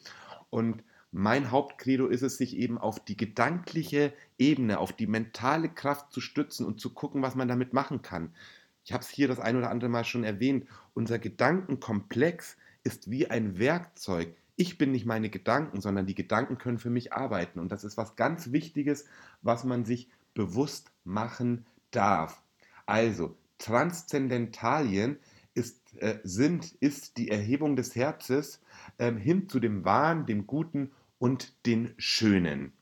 Und 0.50 0.84
mein 1.17 1.50
Hauptcredo 1.50 2.07
ist 2.07 2.24
es, 2.24 2.36
sich 2.36 2.57
eben 2.57 2.77
auf 2.77 3.00
die 3.00 3.15
gedankliche 3.15 4.12
Ebene, 4.38 4.79
auf 4.79 4.91
die 4.91 5.07
mentale 5.07 5.69
Kraft 5.69 6.12
zu 6.12 6.19
stützen 6.19 6.65
und 6.65 6.81
zu 6.81 6.93
gucken, 6.93 7.22
was 7.22 7.36
man 7.36 7.48
damit 7.48 7.72
machen 7.72 8.01
kann. 8.01 8.36
Ich 8.84 8.91
habe 8.91 9.01
es 9.01 9.10
hier 9.10 9.29
das 9.29 9.39
ein 9.39 9.55
oder 9.55 9.72
andere 9.72 9.89
Mal 9.89 10.03
schon 10.03 10.25
erwähnt. 10.25 10.67
Unser 10.93 11.17
Gedankenkomplex 11.17 12.57
ist 12.84 13.10
wie 13.10 13.29
ein 13.29 13.57
Werkzeug. 13.57 14.36
Ich 14.57 14.77
bin 14.77 14.91
nicht 14.91 15.05
meine 15.05 15.29
Gedanken, 15.29 15.79
sondern 15.79 16.05
die 16.05 16.15
Gedanken 16.15 16.57
können 16.57 16.79
für 16.79 16.89
mich 16.89 17.13
arbeiten. 17.13 17.60
Und 17.60 17.72
das 17.72 17.86
ist 17.86 17.95
was 17.95 18.17
ganz 18.17 18.51
Wichtiges, 18.51 19.05
was 19.41 19.63
man 19.63 19.86
sich 19.86 20.10
bewusst 20.34 20.91
machen 21.05 21.65
darf. 21.91 22.41
Also, 22.86 23.38
Transzendentalien 23.57 25.17
ist, 25.53 25.79
äh, 25.95 26.19
sind, 26.24 26.74
ist 26.81 27.15
die 27.15 27.29
Erhebung 27.29 27.77
des 27.77 27.95
Herzens 27.95 28.60
äh, 28.98 29.13
hin 29.13 29.48
zu 29.48 29.62
dem 29.62 29.86
Wahren, 29.86 30.25
dem 30.25 30.45
Guten 30.45 30.91
und 31.17 31.65
den 31.65 31.93
Schönen. 31.98 32.74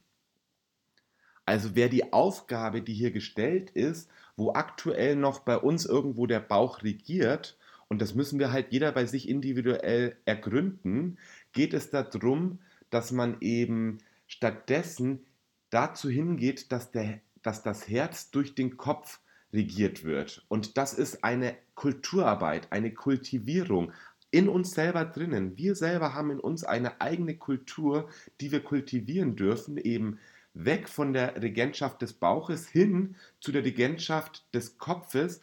Also 1.46 1.76
wer 1.76 1.90
die 1.90 2.14
Aufgabe, 2.14 2.82
die 2.82 2.94
hier 2.94 3.12
gestellt 3.12 3.70
ist, 3.72 4.10
wo 4.36 4.54
aktuell 4.54 5.16
noch 5.16 5.40
bei 5.40 5.58
uns 5.58 5.86
irgendwo 5.86 6.26
der 6.26 6.40
Bauch 6.40 6.84
regiert, 6.84 7.58
und 7.90 8.02
das 8.02 8.16
müssen 8.16 8.40
wir 8.40 8.52
halt 8.52 8.72
jeder 8.72 8.92
bei 8.92 9.06
sich 9.06 9.30
individuell 9.30 10.18
ergründen, 10.26 11.20
geht 11.52 11.74
es 11.74 11.92
darum, 11.92 12.60
dass 12.90 13.12
man 13.12 13.38
eben 13.42 14.00
stattdessen 14.26 15.26
dazu 15.70 16.10
hingeht, 16.10 16.72
dass, 16.72 16.92
der, 16.92 17.20
dass 17.42 17.62
das 17.62 17.88
Herz 17.88 18.32
durch 18.32 18.56
den 18.56 18.78
Kopf 18.78 19.20
regiert 19.52 20.04
wird. 20.04 20.44
Und 20.48 20.78
das 20.78 20.94
ist 20.94 21.24
eine 21.24 21.56
Kulturarbeit, 21.76 22.72
eine 22.72 22.94
Kultivierung, 22.94 23.92
in 24.34 24.50
uns 24.50 24.72
selber 24.72 25.06
drinnen. 25.06 25.58
Wir 25.58 25.76
selber 25.76 26.16
haben 26.16 26.32
in 26.32 26.40
uns 26.40 26.64
eine 26.64 27.00
eigene 27.00 27.38
Kultur, 27.38 28.10
die 28.42 28.52
wir 28.52 28.64
kultivieren 28.64 29.36
dürfen, 29.36 29.78
eben 29.78 30.18
weg 30.56 30.90
von 30.90 31.14
der 31.14 31.40
Regentschaft 31.40 32.02
des 32.02 32.14
Bauches 32.14 32.68
hin 32.68 33.16
zu 33.40 33.52
der 33.52 33.64
Regentschaft 33.64 34.44
des 34.56 34.80
Kopfes 34.80 35.42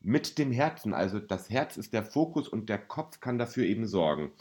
mit 0.00 0.38
dem 0.38 0.52
Herzen. 0.52 0.94
Also 0.94 1.18
das 1.18 1.50
Herz 1.50 1.76
ist 1.76 1.92
der 1.92 2.02
Fokus 2.02 2.48
und 2.48 2.70
der 2.70 2.78
Kopf 2.78 3.20
kann 3.20 3.36
dafür 3.36 3.64
eben 3.66 3.86
sorgen. 3.86 4.32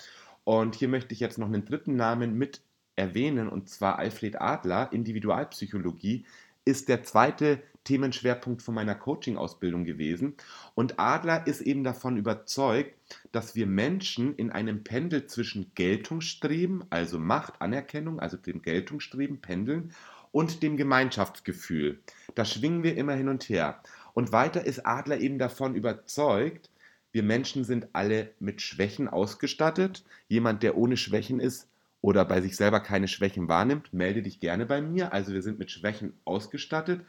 Und 0.46 0.76
hier 0.76 0.88
möchte 0.88 1.14
ich 1.14 1.20
jetzt 1.20 1.38
noch 1.38 1.48
einen 1.48 1.66
dritten 1.66 1.98
Namen 1.98 2.38
mit 2.38 2.62
erwähnen, 2.96 3.50
und 3.50 3.68
zwar 3.68 4.00
Alfred 4.00 4.40
Adler, 4.40 4.94
Individualpsychologie, 4.94 6.26
ist 6.64 6.88
der 6.88 7.04
zweite 7.04 7.62
Themenschwerpunkt 7.90 8.62
von 8.62 8.76
meiner 8.76 8.94
Coaching-Ausbildung 8.94 9.84
gewesen. 9.84 10.36
Und 10.76 11.00
Adler 11.00 11.48
ist 11.48 11.62
eben 11.62 11.84
davon 11.84 12.18
überzeugt, 12.18 12.94
dass 13.32 13.56
wir 13.56 13.66
Menschen 13.66 14.36
in 14.36 14.52
einem 14.52 14.84
Pendel 14.84 15.26
zwischen 15.26 15.72
Geltungsstreben, 15.74 16.86
also 16.92 17.18
Macht, 17.18 17.60
Anerkennung, 17.60 18.20
also 18.20 18.38
dem 18.38 18.62
Geltungsstreben, 18.62 19.42
pendeln, 19.42 19.92
und 20.32 20.62
dem 20.62 20.78
Gemeinschaftsgefühl. 20.78 21.98
Da 22.36 22.46
schwingen 22.46 22.84
wir 22.84 22.96
immer 22.96 23.14
hin 23.14 23.30
und 23.30 23.50
her. 23.50 23.82
Und 24.14 24.32
weiter 24.32 24.64
ist 24.64 24.86
Adler 24.86 25.20
eben 25.20 25.40
davon 25.40 25.74
überzeugt, 25.74 26.70
wir 27.12 27.24
Menschen 27.24 27.64
sind 27.64 27.88
alle 27.94 28.30
mit 28.40 28.62
Schwächen 28.62 29.08
ausgestattet. 29.08 30.06
Jemand, 30.28 30.62
der 30.62 30.78
ohne 30.78 30.96
Schwächen 30.96 31.40
ist, 31.40 31.68
oder 32.02 32.24
bei 32.26 32.42
sich 32.42 32.56
selber 32.56 32.80
keine 32.80 33.08
Schwächen 33.08 33.48
wahrnimmt, 33.48 33.94
melde 33.94 34.22
dich 34.22 34.40
gerne 34.40 34.66
bei 34.66 34.82
mir. 34.82 35.12
Also 35.12 35.34
wir 35.34 35.42
sind 35.42 35.60
mit 35.60 35.72
Schwächen 35.72 36.14
ausgestattet. 36.26 37.02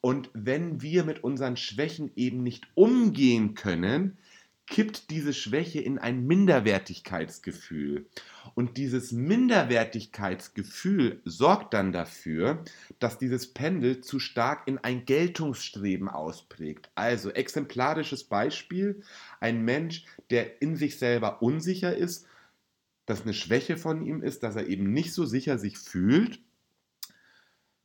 Und 0.00 0.30
wenn 0.32 0.80
wir 0.80 1.04
mit 1.04 1.22
unseren 1.22 1.56
Schwächen 1.56 2.10
eben 2.16 2.42
nicht 2.42 2.66
umgehen 2.74 3.54
können, 3.54 4.16
kippt 4.70 5.10
diese 5.10 5.34
Schwäche 5.34 5.80
in 5.80 5.98
ein 5.98 6.26
Minderwertigkeitsgefühl. 6.26 8.06
Und 8.54 8.76
dieses 8.76 9.12
Minderwertigkeitsgefühl 9.12 11.20
sorgt 11.24 11.74
dann 11.74 11.92
dafür, 11.92 12.64
dass 13.00 13.18
dieses 13.18 13.52
Pendel 13.52 14.00
zu 14.00 14.20
stark 14.20 14.66
in 14.66 14.78
ein 14.78 15.04
Geltungsstreben 15.04 16.08
ausprägt. 16.08 16.90
Also 16.94 17.30
exemplarisches 17.30 18.24
Beispiel, 18.24 19.02
ein 19.40 19.64
Mensch, 19.64 20.04
der 20.30 20.62
in 20.62 20.76
sich 20.76 20.98
selber 20.98 21.42
unsicher 21.42 21.94
ist, 21.94 22.26
dass 23.06 23.22
eine 23.22 23.34
Schwäche 23.34 23.76
von 23.76 24.06
ihm 24.06 24.22
ist, 24.22 24.44
dass 24.44 24.54
er 24.54 24.68
eben 24.68 24.92
nicht 24.92 25.12
so 25.12 25.26
sicher 25.26 25.58
sich 25.58 25.78
fühlt, 25.78 26.38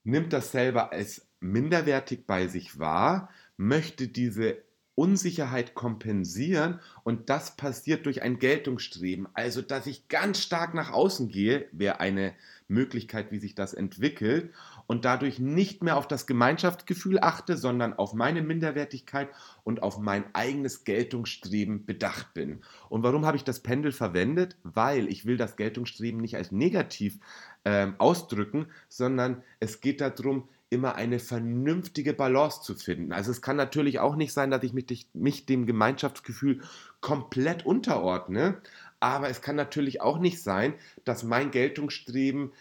nimmt 0.03 0.33
das 0.33 0.51
selber 0.51 0.93
als 0.93 1.24
minderwertig 1.51 2.25
bei 2.27 2.47
sich 2.47 2.79
wahr, 2.79 3.29
möchte 3.57 4.07
diese 4.07 4.57
Unsicherheit 4.95 5.75
kompensieren 5.75 6.79
und 7.03 7.29
das 7.29 7.57
passiert 7.57 8.05
durch 8.05 8.21
ein 8.21 8.39
Geltungsstreben. 8.39 9.27
Also, 9.33 9.61
dass 9.61 9.87
ich 9.87 10.07
ganz 10.07 10.39
stark 10.39 10.73
nach 10.73 10.91
außen 10.91 11.27
gehe, 11.27 11.67
wäre 11.73 11.99
eine 11.99 12.33
Möglichkeit, 12.69 13.29
wie 13.31 13.39
sich 13.39 13.55
das 13.55 13.73
entwickelt 13.73 14.53
und 14.87 15.03
dadurch 15.03 15.37
nicht 15.37 15.83
mehr 15.83 15.97
auf 15.97 16.07
das 16.07 16.27
Gemeinschaftsgefühl 16.27 17.19
achte, 17.19 17.57
sondern 17.57 17.93
auf 17.93 18.13
meine 18.13 18.41
Minderwertigkeit 18.41 19.27
und 19.65 19.83
auf 19.83 19.99
mein 19.99 20.33
eigenes 20.33 20.85
Geltungsstreben 20.85 21.85
bedacht 21.85 22.33
bin. 22.33 22.61
Und 22.87 23.03
warum 23.03 23.25
habe 23.25 23.35
ich 23.35 23.43
das 23.43 23.59
Pendel 23.59 23.91
verwendet? 23.91 24.55
Weil 24.63 25.09
ich 25.09 25.25
will 25.25 25.35
das 25.35 25.57
Geltungsstreben 25.57 26.21
nicht 26.21 26.37
als 26.37 26.53
negativ 26.53 27.19
äh, 27.65 27.87
ausdrücken, 27.97 28.67
sondern 28.87 29.43
es 29.59 29.81
geht 29.81 29.99
darum, 29.99 30.47
immer 30.69 30.95
eine 30.95 31.19
vernünftige 31.19 32.13
Balance 32.13 32.61
zu 32.61 32.75
finden. 32.75 33.11
Also 33.13 33.31
es 33.31 33.41
kann 33.41 33.55
natürlich 33.55 33.99
auch 33.99 34.15
nicht 34.15 34.33
sein, 34.33 34.51
dass 34.51 34.63
ich 34.63 34.73
mich, 34.73 35.07
mich 35.13 35.45
dem 35.45 35.65
Gemeinschaftsgefühl 35.65 36.61
komplett 37.01 37.65
unterordne, 37.65 38.61
aber 38.99 39.29
es 39.29 39.41
kann 39.41 39.55
natürlich 39.55 40.01
auch 40.01 40.19
nicht 40.19 40.41
sein, 40.41 40.73
dass 41.03 41.23
mein 41.23 41.51
Geltungsstreben 41.51 42.51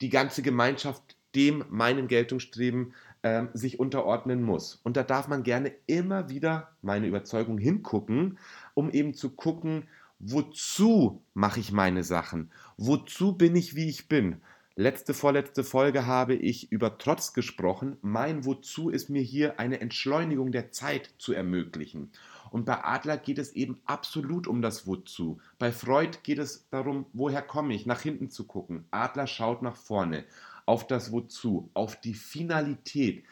die 0.00 0.10
ganze 0.10 0.42
Gemeinschaft 0.42 1.16
dem 1.34 1.64
meinem 1.68 2.08
Geltungsstreben 2.08 2.94
äh, 3.22 3.44
sich 3.52 3.78
unterordnen 3.78 4.42
muss. 4.42 4.80
Und 4.82 4.96
da 4.96 5.02
darf 5.02 5.28
man 5.28 5.42
gerne 5.42 5.72
immer 5.86 6.28
wieder, 6.28 6.70
meine 6.82 7.06
Überzeugung, 7.06 7.58
hingucken, 7.58 8.38
um 8.74 8.90
eben 8.90 9.14
zu 9.14 9.30
gucken, 9.30 9.88
wozu 10.18 11.22
mache 11.34 11.60
ich 11.60 11.72
meine 11.72 12.04
Sachen? 12.04 12.50
Wozu 12.76 13.36
bin 13.36 13.54
ich, 13.54 13.74
wie 13.74 13.88
ich 13.88 14.08
bin? 14.08 14.40
Letzte, 14.78 15.14
vorletzte 15.14 15.64
Folge 15.64 16.04
habe 16.04 16.34
ich 16.34 16.70
über 16.70 16.98
Trotz 16.98 17.32
gesprochen. 17.32 17.96
Mein 18.02 18.44
Wozu 18.44 18.90
ist 18.90 19.08
mir 19.08 19.22
hier 19.22 19.58
eine 19.58 19.80
Entschleunigung 19.80 20.52
der 20.52 20.70
Zeit 20.70 21.14
zu 21.16 21.32
ermöglichen. 21.32 22.12
Und 22.50 22.66
bei 22.66 22.84
Adler 22.84 23.16
geht 23.16 23.38
es 23.38 23.54
eben 23.54 23.80
absolut 23.86 24.46
um 24.46 24.60
das 24.60 24.86
Wozu. 24.86 25.40
Bei 25.58 25.72
Freud 25.72 26.18
geht 26.24 26.38
es 26.38 26.68
darum, 26.68 27.06
woher 27.14 27.40
komme 27.40 27.72
ich, 27.72 27.86
nach 27.86 28.02
hinten 28.02 28.28
zu 28.28 28.46
gucken. 28.46 28.84
Adler 28.90 29.26
schaut 29.26 29.62
nach 29.62 29.76
vorne, 29.76 30.26
auf 30.66 30.86
das 30.86 31.10
Wozu, 31.10 31.70
auf 31.72 31.98
die 31.98 32.12
Finalität. 32.12 33.24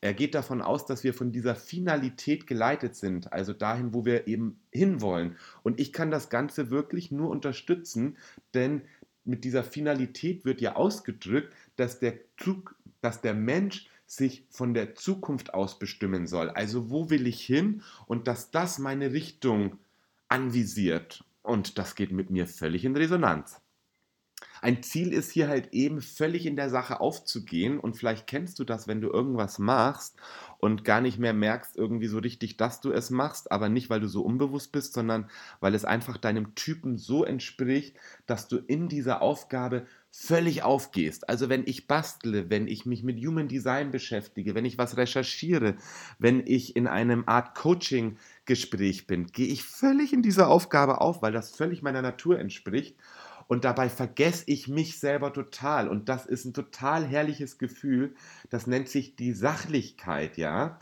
Er 0.00 0.14
geht 0.14 0.34
davon 0.34 0.62
aus, 0.62 0.84
dass 0.84 1.04
wir 1.04 1.14
von 1.14 1.30
dieser 1.30 1.54
Finalität 1.54 2.46
geleitet 2.48 2.96
sind, 2.96 3.32
also 3.32 3.52
dahin, 3.52 3.94
wo 3.94 4.04
wir 4.04 4.26
eben 4.26 4.60
hinwollen. 4.72 5.36
Und 5.62 5.78
ich 5.78 5.92
kann 5.92 6.10
das 6.10 6.28
Ganze 6.28 6.70
wirklich 6.70 7.12
nur 7.12 7.30
unterstützen, 7.30 8.16
denn 8.54 8.82
mit 9.28 9.44
dieser 9.44 9.62
Finalität 9.62 10.44
wird 10.44 10.60
ja 10.60 10.76
ausgedrückt, 10.76 11.54
dass 11.76 12.00
der 12.00 12.14
Zug, 12.36 12.74
dass 13.00 13.20
der 13.20 13.34
Mensch 13.34 13.88
sich 14.06 14.44
von 14.50 14.72
der 14.72 14.94
Zukunft 14.94 15.52
aus 15.52 15.78
bestimmen 15.78 16.26
soll. 16.26 16.48
Also 16.50 16.90
wo 16.90 17.10
will 17.10 17.26
ich 17.26 17.44
hin 17.44 17.82
und 18.06 18.26
dass 18.26 18.50
das 18.50 18.78
meine 18.78 19.12
Richtung 19.12 19.78
anvisiert. 20.28 21.24
Und 21.42 21.78
das 21.78 21.94
geht 21.94 22.10
mit 22.10 22.30
mir 22.30 22.46
völlig 22.46 22.84
in 22.84 22.96
Resonanz. 22.96 23.60
Ein 24.60 24.82
Ziel 24.82 25.12
ist 25.12 25.30
hier 25.30 25.48
halt 25.48 25.72
eben 25.72 26.00
völlig 26.00 26.46
in 26.46 26.56
der 26.56 26.70
Sache 26.70 27.00
aufzugehen 27.00 27.78
und 27.78 27.96
vielleicht 27.96 28.26
kennst 28.26 28.58
du 28.58 28.64
das, 28.64 28.88
wenn 28.88 29.00
du 29.00 29.08
irgendwas 29.08 29.58
machst 29.58 30.16
und 30.58 30.84
gar 30.84 31.00
nicht 31.00 31.18
mehr 31.18 31.32
merkst 31.32 31.76
irgendwie 31.76 32.08
so 32.08 32.18
richtig, 32.18 32.56
dass 32.56 32.80
du 32.80 32.90
es 32.90 33.10
machst, 33.10 33.52
aber 33.52 33.68
nicht, 33.68 33.90
weil 33.90 34.00
du 34.00 34.08
so 34.08 34.22
unbewusst 34.22 34.72
bist, 34.72 34.92
sondern 34.92 35.30
weil 35.60 35.74
es 35.74 35.84
einfach 35.84 36.16
deinem 36.16 36.54
Typen 36.54 36.98
so 36.98 37.24
entspricht, 37.24 37.96
dass 38.26 38.48
du 38.48 38.56
in 38.56 38.88
dieser 38.88 39.22
Aufgabe 39.22 39.86
völlig 40.10 40.62
aufgehst. 40.62 41.28
Also 41.28 41.48
wenn 41.48 41.64
ich 41.66 41.86
bastle, 41.86 42.50
wenn 42.50 42.66
ich 42.66 42.86
mich 42.86 43.02
mit 43.04 43.24
Human 43.24 43.46
Design 43.46 43.90
beschäftige, 43.90 44.54
wenn 44.54 44.64
ich 44.64 44.78
was 44.78 44.96
recherchiere, 44.96 45.76
wenn 46.18 46.42
ich 46.46 46.76
in 46.76 46.86
einem 46.86 47.24
Art 47.26 47.54
Coaching 47.54 48.16
Gespräch 48.44 49.06
bin, 49.06 49.26
gehe 49.26 49.46
ich 49.46 49.62
völlig 49.64 50.12
in 50.12 50.22
dieser 50.22 50.48
Aufgabe 50.48 51.00
auf, 51.00 51.22
weil 51.22 51.32
das 51.32 51.50
völlig 51.54 51.82
meiner 51.82 52.02
Natur 52.02 52.38
entspricht 52.38 52.96
und 53.48 53.64
dabei 53.64 53.88
vergesse 53.88 54.44
ich 54.46 54.68
mich 54.68 55.00
selber 55.00 55.32
total. 55.32 55.88
Und 55.88 56.08
das 56.08 56.26
ist 56.26 56.44
ein 56.44 56.54
total 56.54 57.04
herrliches 57.04 57.58
Gefühl. 57.58 58.14
Das 58.50 58.66
nennt 58.66 58.88
sich 58.88 59.16
die 59.16 59.32
Sachlichkeit, 59.32 60.36
ja. 60.36 60.78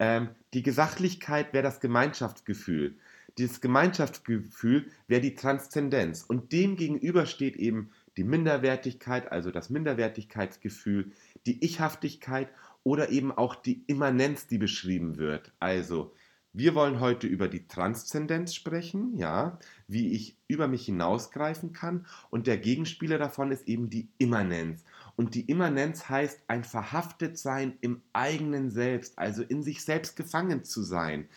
Ähm, 0.00 0.28
die 0.52 0.62
Gesachlichkeit 0.62 1.52
wäre 1.52 1.62
das 1.62 1.80
Gemeinschaftsgefühl. 1.80 2.96
Dieses 3.38 3.60
Gemeinschaftsgefühl 3.60 4.86
wäre 5.06 5.20
die 5.20 5.36
Transzendenz. 5.36 6.22
Und 6.22 6.52
dem 6.52 6.76
gegenüber 6.76 7.24
steht 7.24 7.56
eben 7.56 7.90
die 8.16 8.24
Minderwertigkeit, 8.24 9.30
also 9.30 9.52
das 9.52 9.70
Minderwertigkeitsgefühl, 9.70 11.12
die 11.46 11.64
Ichhaftigkeit 11.64 12.48
oder 12.82 13.10
eben 13.10 13.30
auch 13.30 13.54
die 13.54 13.84
Immanenz, 13.86 14.48
die 14.48 14.58
beschrieben 14.58 15.18
wird. 15.18 15.52
Also 15.60 16.12
wir 16.52 16.74
wollen 16.74 16.98
heute 16.98 17.28
über 17.28 17.46
die 17.46 17.68
Transzendenz 17.68 18.54
sprechen, 18.54 19.16
ja, 19.16 19.58
wie 19.88 20.12
ich 20.12 20.36
über 20.46 20.68
mich 20.68 20.84
hinausgreifen 20.84 21.72
kann. 21.72 22.06
Und 22.30 22.46
der 22.46 22.58
Gegenspieler 22.58 23.18
davon 23.18 23.50
ist 23.50 23.66
eben 23.66 23.90
die 23.90 24.08
Immanenz. 24.18 24.84
Und 25.16 25.34
die 25.34 25.42
Immanenz 25.42 26.08
heißt 26.08 26.42
ein 26.46 26.62
Verhaftetsein 26.62 27.76
im 27.80 28.02
eigenen 28.12 28.70
Selbst, 28.70 29.18
also 29.18 29.42
in 29.42 29.62
sich 29.62 29.82
selbst 29.82 30.14
gefangen 30.14 30.62
zu 30.62 30.82
sein. 30.82 31.28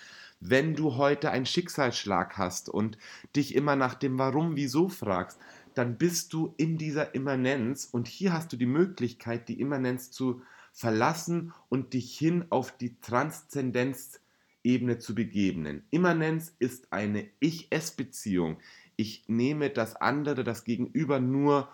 Wenn 0.41 0.75
du 0.75 0.98
heute 0.98 1.31
einen 1.31 1.46
Schicksalsschlag 1.46 2.38
hast 2.38 2.67
und 2.67 2.98
dich 3.36 3.55
immer 3.55 3.75
nach 3.75 3.96
dem 3.96 4.20
Warum, 4.20 4.55
Wieso 4.55 4.89
fragst, 4.89 5.39
dann 5.74 5.98
bist 5.98 6.34
du 6.34 6.53
in 6.58 6.77
dieser 6.77 7.15
Immanenz 7.15 7.88
und 7.89 8.08
hier 8.08 8.34
hast 8.34 8.51
du 8.51 8.58
die 8.58 8.65
Möglichkeit, 8.65 9.48
die 9.48 9.62
Immanenz 9.62 10.12
zu 10.12 10.41
verlassen 10.74 11.53
und 11.70 11.93
dich 11.93 12.17
hin 12.17 12.46
auf 12.50 12.72
die 12.75 13.00
Transzendenz 13.01 14.12
zu 14.12 14.20
Ebene 14.63 15.00
zu 15.00 15.15
begebenen. 15.15 15.84
Immanenz 15.89 16.53
ist 16.60 16.91
eine 16.91 17.27
Ich-Es-Beziehung. 17.39 18.58
Ich 18.96 19.24
nehme 19.27 19.70
das 19.70 19.96
andere, 19.96 20.44
das 20.44 20.64
Gegenüber 20.64 21.20
nur 21.20 21.70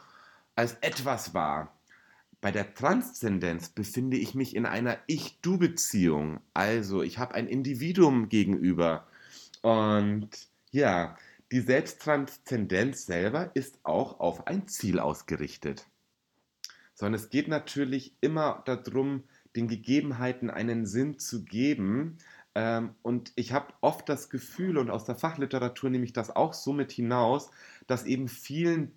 als 0.55 0.73
etwas 0.81 1.33
wahr. 1.33 1.77
Bei 2.39 2.51
der 2.51 2.73
Transzendenz 2.73 3.69
befinde 3.69 4.17
ich 4.17 4.35
mich 4.35 4.55
in 4.55 4.65
einer 4.65 4.97
Ich-Du-Beziehung. 5.07 6.39
Also 6.53 7.01
ich 7.01 7.17
habe 7.17 7.35
ein 7.35 7.47
Individuum 7.47 8.29
gegenüber. 8.29 9.07
Und 9.61 10.29
ja, 10.71 11.17
die 11.51 11.61
Selbsttranszendenz 11.61 13.05
selber 13.05 13.51
ist 13.53 13.79
auch 13.83 14.19
auf 14.19 14.47
ein 14.47 14.67
Ziel 14.67 14.99
ausgerichtet. 14.99 15.87
Sondern 16.93 17.21
es 17.21 17.29
geht 17.29 17.47
natürlich 17.47 18.13
immer 18.21 18.63
darum, 18.65 19.23
den 19.55 19.67
Gegebenheiten 19.67 20.49
einen 20.49 20.85
Sinn 20.85 21.19
zu 21.19 21.43
geben, 21.43 22.17
und 23.03 23.31
ich 23.35 23.53
habe 23.53 23.73
oft 23.81 24.09
das 24.09 24.29
Gefühl, 24.29 24.77
und 24.77 24.89
aus 24.89 25.05
der 25.05 25.15
Fachliteratur 25.15 25.89
nehme 25.89 26.05
ich 26.05 26.13
das 26.13 26.35
auch 26.35 26.53
so 26.53 26.73
mit 26.73 26.91
hinaus, 26.91 27.51
dass 27.85 28.05
eben 28.05 28.27
vielen 28.27 28.91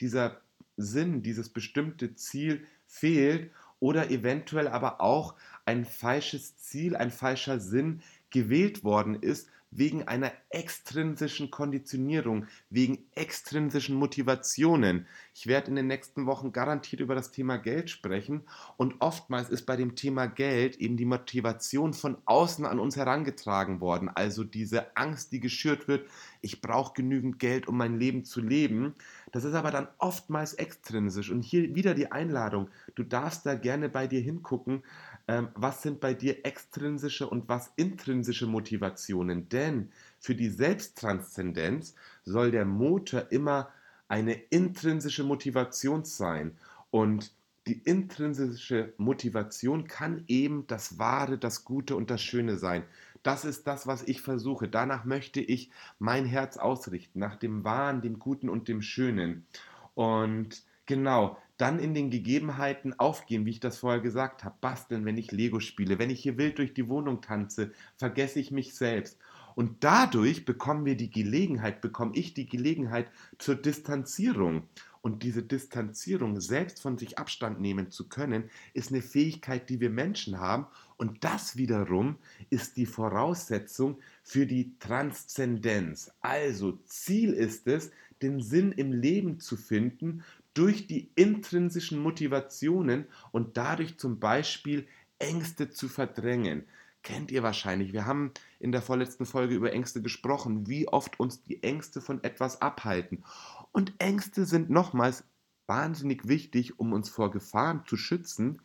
dieser 0.00 0.40
Sinn, 0.76 1.22
dieses 1.22 1.48
bestimmte 1.48 2.14
Ziel 2.14 2.66
fehlt 2.86 3.50
oder 3.80 4.10
eventuell 4.10 4.68
aber 4.68 5.00
auch 5.00 5.34
ein 5.64 5.84
falsches 5.84 6.56
Ziel, 6.58 6.96
ein 6.96 7.10
falscher 7.10 7.60
Sinn 7.60 8.02
gewählt 8.30 8.84
worden 8.84 9.14
ist, 9.14 9.48
wegen 9.70 10.08
einer 10.08 10.32
extrinsischen 10.50 11.50
Konditionierung, 11.50 12.46
wegen 12.70 13.06
extrinsischen 13.14 13.96
Motivationen. 13.96 15.06
Ich 15.34 15.46
werde 15.46 15.68
in 15.68 15.76
den 15.76 15.86
nächsten 15.86 16.26
Wochen 16.26 16.52
garantiert 16.52 17.00
über 17.00 17.14
das 17.14 17.30
Thema 17.30 17.58
Geld 17.58 17.90
sprechen 17.90 18.42
und 18.76 18.96
oftmals 19.00 19.50
ist 19.50 19.66
bei 19.66 19.76
dem 19.76 19.94
Thema 19.94 20.26
Geld 20.26 20.76
eben 20.76 20.96
die 20.96 21.04
Motivation 21.04 21.92
von 21.92 22.16
außen 22.24 22.64
an 22.64 22.78
uns 22.78 22.96
herangetragen 22.96 23.80
worden. 23.80 24.08
Also 24.08 24.42
diese 24.42 24.96
Angst, 24.96 25.32
die 25.32 25.40
geschürt 25.40 25.86
wird, 25.86 26.08
ich 26.40 26.60
brauche 26.60 26.94
genügend 26.94 27.38
Geld, 27.38 27.68
um 27.68 27.76
mein 27.76 27.98
Leben 27.98 28.24
zu 28.24 28.40
leben. 28.40 28.94
Das 29.32 29.44
ist 29.44 29.54
aber 29.54 29.70
dann 29.70 29.88
oftmals 29.98 30.54
extrinsisch. 30.54 31.30
Und 31.30 31.42
hier 31.42 31.74
wieder 31.74 31.94
die 31.94 32.10
Einladung, 32.10 32.68
du 32.94 33.02
darfst 33.02 33.44
da 33.44 33.54
gerne 33.54 33.88
bei 33.88 34.06
dir 34.06 34.20
hingucken, 34.20 34.82
ähm, 35.28 35.48
was 35.54 35.82
sind 35.82 36.00
bei 36.00 36.14
dir 36.14 36.44
extrinsische 36.44 37.28
und 37.28 37.48
was 37.48 37.70
intrinsische 37.76 38.46
Motivationen. 38.46 39.48
Denn 39.50 39.92
für 40.18 40.34
die 40.34 40.48
Selbsttranszendenz 40.48 41.94
soll 42.24 42.50
der 42.50 42.64
Motor 42.64 43.30
immer 43.30 43.68
eine 44.08 44.32
intrinsische 44.32 45.24
Motivation 45.24 46.04
sein. 46.04 46.56
Und 46.90 47.32
die 47.66 47.78
intrinsische 47.84 48.94
Motivation 48.96 49.86
kann 49.86 50.24
eben 50.26 50.66
das 50.66 50.98
Wahre, 50.98 51.36
das 51.36 51.64
Gute 51.64 51.94
und 51.94 52.10
das 52.10 52.22
Schöne 52.22 52.56
sein. 52.56 52.84
Das 53.22 53.44
ist 53.44 53.66
das, 53.66 53.86
was 53.86 54.04
ich 54.04 54.22
versuche. 54.22 54.68
Danach 54.68 55.04
möchte 55.04 55.40
ich 55.40 55.70
mein 55.98 56.24
Herz 56.24 56.56
ausrichten, 56.56 57.18
nach 57.18 57.36
dem 57.36 57.64
Wahren, 57.64 58.00
dem 58.00 58.18
Guten 58.18 58.48
und 58.48 58.68
dem 58.68 58.80
Schönen. 58.80 59.46
Und 59.94 60.62
genau, 60.86 61.36
dann 61.58 61.78
in 61.78 61.92
den 61.92 62.08
Gegebenheiten 62.08 62.98
aufgehen, 62.98 63.44
wie 63.44 63.50
ich 63.50 63.60
das 63.60 63.78
vorher 63.78 64.00
gesagt 64.00 64.44
habe. 64.44 64.56
Basteln, 64.60 65.04
wenn 65.04 65.18
ich 65.18 65.32
Lego 65.32 65.60
spiele, 65.60 65.98
wenn 65.98 66.08
ich 66.08 66.20
hier 66.20 66.38
wild 66.38 66.58
durch 66.58 66.72
die 66.72 66.88
Wohnung 66.88 67.20
tanze, 67.20 67.72
vergesse 67.96 68.40
ich 68.40 68.50
mich 68.50 68.74
selbst. 68.74 69.18
Und 69.56 69.82
dadurch 69.82 70.44
bekommen 70.44 70.84
wir 70.84 70.96
die 70.96 71.10
Gelegenheit, 71.10 71.80
bekomme 71.80 72.12
ich 72.14 72.32
die 72.32 72.46
Gelegenheit 72.46 73.10
zur 73.38 73.56
Distanzierung. 73.56 74.62
Und 75.00 75.24
diese 75.24 75.42
Distanzierung, 75.42 76.40
selbst 76.40 76.80
von 76.80 76.96
sich 76.96 77.18
Abstand 77.18 77.60
nehmen 77.60 77.90
zu 77.90 78.08
können, 78.08 78.50
ist 78.72 78.92
eine 78.92 79.02
Fähigkeit, 79.02 79.68
die 79.68 79.80
wir 79.80 79.90
Menschen 79.90 80.38
haben. 80.38 80.66
Und 80.96 81.24
das 81.24 81.56
wiederum 81.56 82.18
ist 82.50 82.76
die 82.76 82.86
Voraussetzung 82.86 83.98
für 84.22 84.46
die 84.46 84.78
Transzendenz. 84.78 86.12
Also 86.20 86.78
Ziel 86.84 87.32
ist 87.32 87.66
es, 87.66 87.90
den 88.22 88.40
Sinn 88.40 88.72
im 88.72 88.92
Leben 88.92 89.40
zu 89.40 89.56
finden 89.56 90.24
durch 90.58 90.88
die 90.88 91.08
intrinsischen 91.14 92.00
Motivationen 92.00 93.06
und 93.30 93.56
dadurch 93.56 93.96
zum 93.96 94.18
Beispiel 94.18 94.88
Ängste 95.20 95.70
zu 95.70 95.88
verdrängen. 95.88 96.64
Kennt 97.04 97.30
ihr 97.30 97.44
wahrscheinlich. 97.44 97.92
Wir 97.92 98.06
haben 98.06 98.32
in 98.58 98.72
der 98.72 98.82
vorletzten 98.82 99.24
Folge 99.24 99.54
über 99.54 99.72
Ängste 99.72 100.02
gesprochen, 100.02 100.66
wie 100.66 100.88
oft 100.88 101.20
uns 101.20 101.44
die 101.44 101.62
Ängste 101.62 102.00
von 102.00 102.24
etwas 102.24 102.60
abhalten. 102.60 103.22
Und 103.70 103.94
Ängste 103.98 104.46
sind 104.46 104.68
nochmals 104.68 105.22
wahnsinnig 105.68 106.26
wichtig, 106.26 106.80
um 106.80 106.92
uns 106.92 107.08
vor 107.08 107.30
Gefahren 107.30 107.84
zu 107.86 107.96
schützen. 107.96 108.60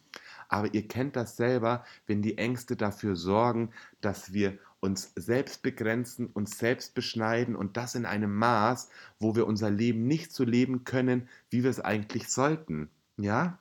Aber 0.50 0.74
ihr 0.74 0.88
kennt 0.88 1.16
das 1.16 1.38
selber, 1.38 1.86
wenn 2.08 2.24
die 2.24 2.40
Ängste 2.40 2.76
dafür 2.76 3.16
sorgen, 3.16 3.72
dass 4.02 4.34
wir 4.34 4.58
uns 4.84 5.14
selbst 5.16 5.64
begrenzen, 5.64 6.28
uns 6.28 6.58
selbst 6.58 6.94
beschneiden 6.94 7.56
und 7.56 7.78
das 7.78 7.96
in 7.96 8.06
einem 8.06 8.36
Maß, 8.36 8.90
wo 9.18 9.34
wir 9.34 9.48
unser 9.48 9.72
Leben 9.72 10.08
nicht 10.08 10.34
so 10.34 10.44
leben 10.44 10.84
können, 10.84 11.30
wie 11.50 11.64
wir 11.64 11.70
es 11.70 11.80
eigentlich 11.80 12.28
sollten. 12.28 12.90
Ja? 13.16 13.60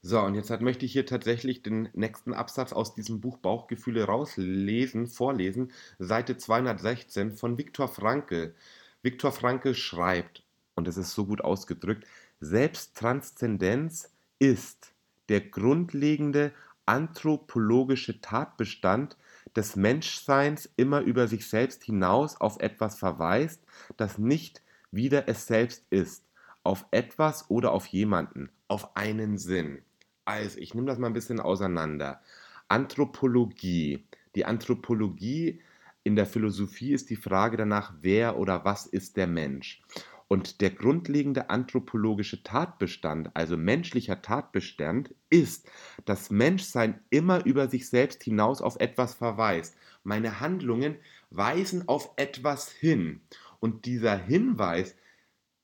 So, 0.00 0.20
und 0.22 0.34
jetzt 0.34 0.50
möchte 0.62 0.86
ich 0.86 0.92
hier 0.92 1.04
tatsächlich 1.04 1.62
den 1.62 1.90
nächsten 1.92 2.32
Absatz 2.32 2.72
aus 2.72 2.94
diesem 2.94 3.20
Buch 3.20 3.36
Bauchgefühle 3.36 4.04
rauslesen, 4.04 5.08
vorlesen, 5.08 5.72
Seite 5.98 6.38
216 6.38 7.32
von 7.32 7.58
Viktor 7.58 7.88
Frankl. 7.88 8.54
Viktor 9.02 9.30
Frankl 9.30 9.74
schreibt, 9.74 10.42
und 10.74 10.88
es 10.88 10.96
ist 10.96 11.12
so 11.12 11.26
gut 11.26 11.42
ausgedrückt, 11.42 12.06
Selbsttranszendenz 12.40 14.10
ist 14.38 14.94
der 15.28 15.42
grundlegende 15.42 16.52
anthropologische 16.86 18.22
Tatbestand 18.22 19.18
des 19.56 19.76
Menschseins 19.76 20.68
immer 20.76 21.00
über 21.00 21.28
sich 21.28 21.46
selbst 21.48 21.84
hinaus 21.84 22.40
auf 22.40 22.60
etwas 22.60 22.98
verweist, 22.98 23.62
das 23.96 24.18
nicht 24.18 24.62
wieder 24.90 25.28
es 25.28 25.46
selbst 25.46 25.84
ist, 25.90 26.24
auf 26.62 26.86
etwas 26.90 27.50
oder 27.50 27.72
auf 27.72 27.86
jemanden, 27.86 28.50
auf 28.68 28.96
einen 28.96 29.38
Sinn. 29.38 29.82
Also, 30.24 30.58
ich 30.58 30.74
nehme 30.74 30.86
das 30.86 30.98
mal 30.98 31.08
ein 31.08 31.12
bisschen 31.12 31.40
auseinander. 31.40 32.22
Anthropologie. 32.68 34.06
Die 34.34 34.44
Anthropologie 34.46 35.60
in 36.02 36.16
der 36.16 36.26
Philosophie 36.26 36.92
ist 36.92 37.10
die 37.10 37.16
Frage 37.16 37.56
danach, 37.56 37.92
wer 38.00 38.38
oder 38.38 38.64
was 38.64 38.86
ist 38.86 39.16
der 39.16 39.26
Mensch. 39.26 39.82
Und 40.28 40.60
der 40.60 40.70
grundlegende 40.70 41.50
anthropologische 41.50 42.42
Tatbestand, 42.42 43.30
also 43.34 43.56
menschlicher 43.56 44.22
Tatbestand, 44.22 45.14
ist, 45.30 45.68
dass 46.06 46.30
Menschsein 46.30 47.00
immer 47.10 47.44
über 47.44 47.68
sich 47.68 47.88
selbst 47.88 48.22
hinaus 48.22 48.62
auf 48.62 48.76
etwas 48.80 49.14
verweist. 49.14 49.76
Meine 50.02 50.40
Handlungen 50.40 50.96
weisen 51.30 51.88
auf 51.88 52.10
etwas 52.16 52.70
hin. 52.70 53.20
Und 53.60 53.84
dieser 53.84 54.16
Hinweis, 54.16 54.96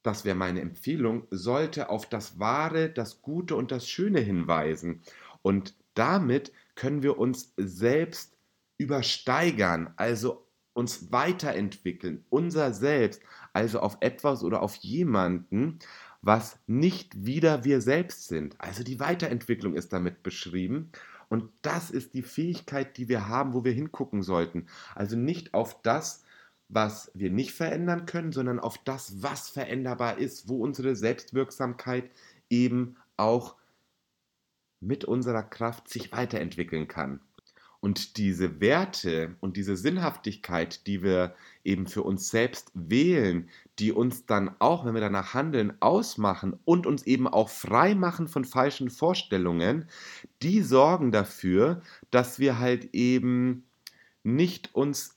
das 0.03 0.25
wäre 0.25 0.37
meine 0.37 0.61
Empfehlung, 0.61 1.27
sollte 1.31 1.89
auf 1.89 2.07
das 2.07 2.39
Wahre, 2.39 2.91
das 2.91 3.23
Gute 3.23 3.57
und 3.57 3.71
das 3.71 3.89
Schöne 3.89 4.21
hinweisen. 4.21 5.03
Und 5.43 5.75
damit 5.95 6.53
können 6.75 7.03
wir 7.03 7.19
uns 7.19 7.53
selbst 7.57 8.37
übersteigern, 8.79 9.93
also 9.97 10.47
uns 10.73 11.13
weiterentwickeln, 11.13 12.25
unser 12.31 12.73
Selbst, 12.73 13.21
also 13.53 13.81
auf 13.81 13.99
etwas 14.01 14.43
oder 14.43 14.63
auf 14.63 14.77
jemanden, 14.77 15.79
was 16.23 16.59
nicht 16.67 17.25
wieder 17.25 17.65
wir 17.65 17.81
selbst 17.81 18.29
sind. 18.29 18.61
Also 18.61 18.85
die 18.85 19.01
Weiterentwicklung 19.01 19.75
ist 19.75 19.93
damit 19.93 20.23
beschrieben. 20.23 20.91
Und 21.29 21.51
das 21.63 21.91
ist 21.91 22.15
die 22.15 22.23
Fähigkeit, 22.23 22.97
die 22.97 23.09
wir 23.09 23.29
haben, 23.29 23.55
wo 23.55 23.65
wir 23.65 23.73
hingucken 23.73 24.23
sollten. 24.23 24.67
Also 24.95 25.17
nicht 25.17 25.55
auf 25.55 25.81
das, 25.83 26.25
was 26.69 27.11
wir 27.15 27.31
nicht 27.31 27.53
verändern 27.53 28.07
können, 28.07 28.33
sondern 28.33 28.59
auf 28.59 28.79
das, 28.79 29.23
was 29.23 29.49
veränderbar 29.49 30.19
ist, 30.19 30.49
wo 30.49 30.63
unsere 30.63 30.97
Selbstwirksamkeit 30.97 32.11
eben 32.49 32.97
auch 33.17 33.57
mit 34.81 35.05
unserer 35.05 35.43
Kraft 35.43 35.89
sich 35.89 36.13
weiterentwickeln 36.13 36.89
kann. 36.89 37.21
Und 37.81 38.19
diese 38.19 38.61
Werte 38.61 39.37
und 39.41 39.57
diese 39.57 39.75
Sinnhaftigkeit, 39.75 40.87
die 40.87 41.03
wir 41.03 41.35
eben 41.65 41.87
für 41.87 42.03
uns 42.03 42.29
selbst 42.29 42.71
wählen, 42.75 43.49
die 43.79 43.93
uns 43.93 44.27
dann 44.27 44.55
auch, 44.59 44.85
wenn 44.85 44.93
wir 44.93 45.01
danach 45.01 45.33
handeln, 45.33 45.73
ausmachen 45.81 46.59
und 46.67 46.87
uns 46.87 47.05
eben 47.05 47.27
auch 47.27 47.49
frei 47.49 47.95
machen 47.95 48.29
von 48.29 48.45
falschen 48.45 48.91
Vorstellungen, 48.91 49.89
die 50.43 50.61
sorgen 50.61 51.11
dafür, 51.11 51.81
dass 52.11 52.39
wir 52.39 52.59
halt 52.59 52.95
eben 52.95 53.65
nicht 54.23 54.75
uns, 54.75 55.17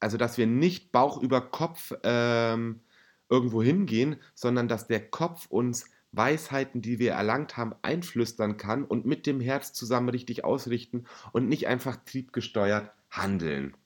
also 0.00 0.16
dass 0.16 0.38
wir 0.38 0.46
nicht 0.46 0.90
Bauch 0.90 1.22
über 1.22 1.42
Kopf 1.42 1.92
ähm, 2.02 2.80
irgendwo 3.28 3.62
hingehen, 3.62 4.16
sondern 4.34 4.68
dass 4.68 4.86
der 4.86 5.10
Kopf 5.10 5.46
uns 5.50 5.84
Weisheiten, 6.12 6.82
die 6.82 6.98
wir 6.98 7.12
erlangt 7.12 7.56
haben, 7.56 7.74
einflüstern 7.82 8.56
kann 8.56 8.84
und 8.84 9.06
mit 9.06 9.26
dem 9.26 9.40
Herz 9.40 9.72
zusammen 9.72 10.10
richtig 10.10 10.44
ausrichten 10.44 11.04
und 11.32 11.48
nicht 11.48 11.66
einfach 11.66 11.96
triebgesteuert 12.04 12.92
handeln. 13.10 13.76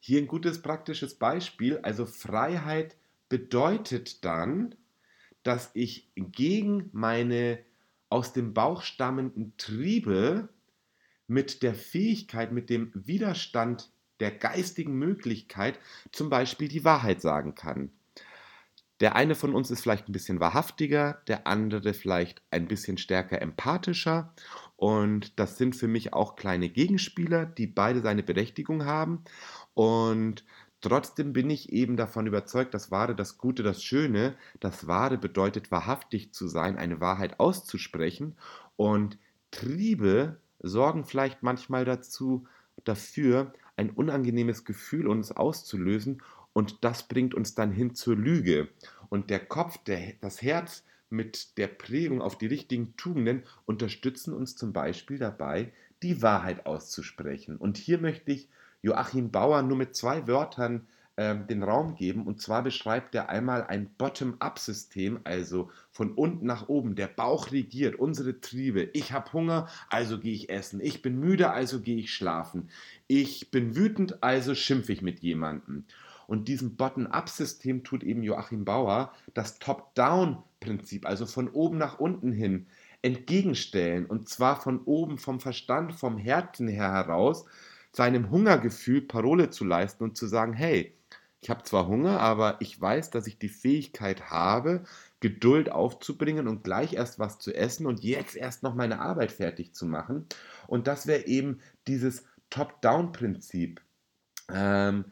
Hier 0.00 0.20
ein 0.20 0.26
gutes 0.26 0.62
praktisches 0.62 1.14
Beispiel. 1.14 1.78
Also 1.78 2.06
Freiheit 2.06 2.96
bedeutet 3.28 4.24
dann, 4.24 4.74
dass 5.42 5.70
ich 5.74 6.10
gegen 6.16 6.90
meine 6.92 7.58
aus 8.10 8.32
dem 8.32 8.54
Bauch 8.54 8.82
stammenden 8.82 9.54
Triebe 9.56 10.48
mit 11.26 11.62
der 11.62 11.74
Fähigkeit, 11.74 12.52
mit 12.52 12.70
dem 12.70 12.90
Widerstand 12.94 13.90
der 14.20 14.30
geistigen 14.32 14.94
Möglichkeit 14.94 15.78
zum 16.10 16.30
Beispiel 16.30 16.68
die 16.68 16.84
Wahrheit 16.84 17.20
sagen 17.20 17.54
kann. 17.54 17.92
Der 19.00 19.14
eine 19.14 19.34
von 19.34 19.54
uns 19.54 19.70
ist 19.70 19.80
vielleicht 19.80 20.08
ein 20.08 20.12
bisschen 20.12 20.40
wahrhaftiger, 20.40 21.22
der 21.28 21.46
andere 21.46 21.94
vielleicht 21.94 22.42
ein 22.50 22.66
bisschen 22.66 22.98
stärker 22.98 23.40
empathischer. 23.40 24.32
Und 24.76 25.38
das 25.38 25.56
sind 25.56 25.76
für 25.76 25.88
mich 25.88 26.12
auch 26.12 26.36
kleine 26.36 26.68
Gegenspieler, 26.68 27.46
die 27.46 27.66
beide 27.66 28.00
seine 28.00 28.22
Berechtigung 28.22 28.84
haben. 28.84 29.22
Und 29.74 30.44
trotzdem 30.80 31.32
bin 31.32 31.48
ich 31.50 31.72
eben 31.72 31.96
davon 31.96 32.26
überzeugt, 32.26 32.74
das 32.74 32.90
Wahre, 32.90 33.14
das 33.14 33.38
Gute, 33.38 33.62
das 33.62 33.82
Schöne, 33.82 34.34
das 34.58 34.86
Wahre 34.88 35.18
bedeutet 35.18 35.70
wahrhaftig 35.70 36.32
zu 36.32 36.48
sein, 36.48 36.76
eine 36.76 37.00
Wahrheit 37.00 37.38
auszusprechen. 37.38 38.36
Und 38.76 39.18
Triebe 39.52 40.36
sorgen 40.60 41.04
vielleicht 41.04 41.42
manchmal 41.42 41.84
dazu, 41.84 42.46
dafür, 42.84 43.52
ein 43.76 43.90
unangenehmes 43.90 44.64
Gefühl 44.64 45.06
uns 45.06 45.30
auszulösen 45.30 46.20
und 46.58 46.82
das 46.82 47.06
bringt 47.06 47.34
uns 47.34 47.54
dann 47.54 47.70
hin 47.70 47.94
zur 47.94 48.16
Lüge. 48.16 48.66
Und 49.10 49.30
der 49.30 49.38
Kopf, 49.38 49.78
der, 49.84 50.14
das 50.20 50.42
Herz 50.42 50.82
mit 51.08 51.56
der 51.56 51.68
Prägung 51.68 52.20
auf 52.20 52.36
die 52.36 52.48
richtigen 52.48 52.96
Tugenden 52.96 53.44
unterstützen 53.64 54.34
uns 54.34 54.56
zum 54.56 54.72
Beispiel 54.72 55.18
dabei, 55.18 55.72
die 56.02 56.20
Wahrheit 56.20 56.66
auszusprechen. 56.66 57.58
Und 57.58 57.76
hier 57.76 57.98
möchte 57.98 58.32
ich 58.32 58.48
Joachim 58.82 59.30
Bauer 59.30 59.62
nur 59.62 59.76
mit 59.76 59.94
zwei 59.94 60.26
Wörtern 60.26 60.88
ähm, 61.16 61.46
den 61.46 61.62
Raum 61.62 61.94
geben. 61.94 62.26
Und 62.26 62.42
zwar 62.42 62.64
beschreibt 62.64 63.14
er 63.14 63.28
einmal 63.28 63.64
ein 63.64 63.88
Bottom-up-System, 63.96 65.20
also 65.22 65.70
von 65.92 66.12
unten 66.12 66.46
nach 66.46 66.68
oben. 66.68 66.96
Der 66.96 67.06
Bauch 67.06 67.52
regiert 67.52 67.94
unsere 67.94 68.40
Triebe. 68.40 68.88
Ich 68.94 69.12
habe 69.12 69.32
Hunger, 69.32 69.68
also 69.90 70.18
gehe 70.18 70.34
ich 70.34 70.50
essen. 70.50 70.80
Ich 70.80 71.02
bin 71.02 71.20
müde, 71.20 71.50
also 71.50 71.80
gehe 71.80 71.98
ich 71.98 72.12
schlafen. 72.12 72.68
Ich 73.06 73.52
bin 73.52 73.76
wütend, 73.76 74.24
also 74.24 74.56
schimpfe 74.56 74.92
ich 74.92 75.02
mit 75.02 75.20
jemandem. 75.20 75.84
Und 76.28 76.46
diesem 76.46 76.76
Bottom-up-System 76.76 77.84
tut 77.84 78.04
eben 78.04 78.22
Joachim 78.22 78.66
Bauer 78.66 79.14
das 79.32 79.58
Top-down-Prinzip, 79.58 81.06
also 81.06 81.24
von 81.24 81.48
oben 81.48 81.78
nach 81.78 81.98
unten 81.98 82.32
hin, 82.32 82.66
entgegenstellen. 83.00 84.04
Und 84.04 84.28
zwar 84.28 84.60
von 84.60 84.82
oben 84.84 85.16
vom 85.16 85.40
Verstand, 85.40 85.94
vom 85.94 86.18
Herzen 86.18 86.68
her 86.68 86.92
heraus, 86.92 87.46
seinem 87.92 88.30
Hungergefühl 88.30 89.00
Parole 89.00 89.48
zu 89.48 89.64
leisten 89.64 90.04
und 90.04 90.18
zu 90.18 90.26
sagen, 90.26 90.52
hey, 90.52 90.94
ich 91.40 91.48
habe 91.48 91.62
zwar 91.62 91.86
Hunger, 91.86 92.20
aber 92.20 92.60
ich 92.60 92.78
weiß, 92.78 93.10
dass 93.10 93.26
ich 93.26 93.38
die 93.38 93.48
Fähigkeit 93.48 94.30
habe, 94.30 94.84
Geduld 95.20 95.72
aufzubringen 95.72 96.46
und 96.46 96.62
gleich 96.62 96.92
erst 96.92 97.18
was 97.18 97.38
zu 97.38 97.54
essen 97.54 97.86
und 97.86 98.04
jetzt 98.04 98.36
erst 98.36 98.62
noch 98.62 98.74
meine 98.74 99.00
Arbeit 99.00 99.32
fertig 99.32 99.72
zu 99.72 99.86
machen. 99.86 100.26
Und 100.66 100.88
das 100.88 101.06
wäre 101.06 101.24
eben 101.24 101.60
dieses 101.86 102.24
Top-Down-Prinzip. 102.50 103.80
Ähm, 104.52 105.06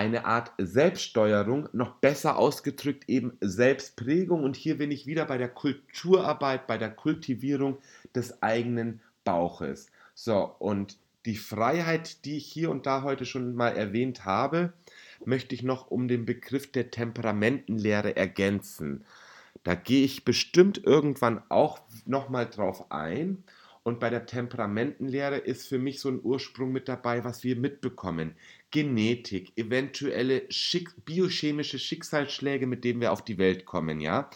eine 0.00 0.24
Art 0.24 0.52
Selbststeuerung, 0.56 1.68
noch 1.74 1.96
besser 1.96 2.38
ausgedrückt 2.38 3.04
eben 3.06 3.36
Selbstprägung. 3.42 4.44
Und 4.44 4.56
hier 4.56 4.78
bin 4.78 4.90
ich 4.90 5.06
wieder 5.06 5.26
bei 5.26 5.36
der 5.36 5.50
Kulturarbeit, 5.50 6.66
bei 6.66 6.78
der 6.78 6.88
Kultivierung 6.88 7.76
des 8.14 8.42
eigenen 8.42 9.02
Bauches. 9.24 9.90
So, 10.14 10.56
und 10.58 10.96
die 11.26 11.36
Freiheit, 11.36 12.24
die 12.24 12.38
ich 12.38 12.46
hier 12.46 12.70
und 12.70 12.86
da 12.86 13.02
heute 13.02 13.26
schon 13.26 13.54
mal 13.54 13.76
erwähnt 13.76 14.24
habe, 14.24 14.72
möchte 15.26 15.54
ich 15.54 15.62
noch 15.62 15.90
um 15.90 16.08
den 16.08 16.24
Begriff 16.24 16.72
der 16.72 16.90
Temperamentenlehre 16.90 18.16
ergänzen. 18.16 19.04
Da 19.64 19.74
gehe 19.74 20.06
ich 20.06 20.24
bestimmt 20.24 20.82
irgendwann 20.82 21.42
auch 21.50 21.80
nochmal 22.06 22.48
drauf 22.48 22.90
ein. 22.90 23.44
Und 23.82 24.00
bei 24.00 24.08
der 24.08 24.24
Temperamentenlehre 24.24 25.36
ist 25.36 25.68
für 25.68 25.78
mich 25.78 26.00
so 26.00 26.08
ein 26.08 26.20
Ursprung 26.22 26.72
mit 26.72 26.88
dabei, 26.88 27.24
was 27.24 27.44
wir 27.44 27.56
mitbekommen. 27.56 28.34
Genetik, 28.70 29.52
eventuelle 29.56 30.50
Schick 30.50 31.04
biochemische 31.04 31.78
Schicksalsschläge, 31.78 32.66
mit 32.66 32.84
denen 32.84 33.00
wir 33.00 33.12
auf 33.12 33.24
die 33.24 33.38
Welt 33.38 33.66
kommen, 33.66 34.00
ja. 34.00 34.30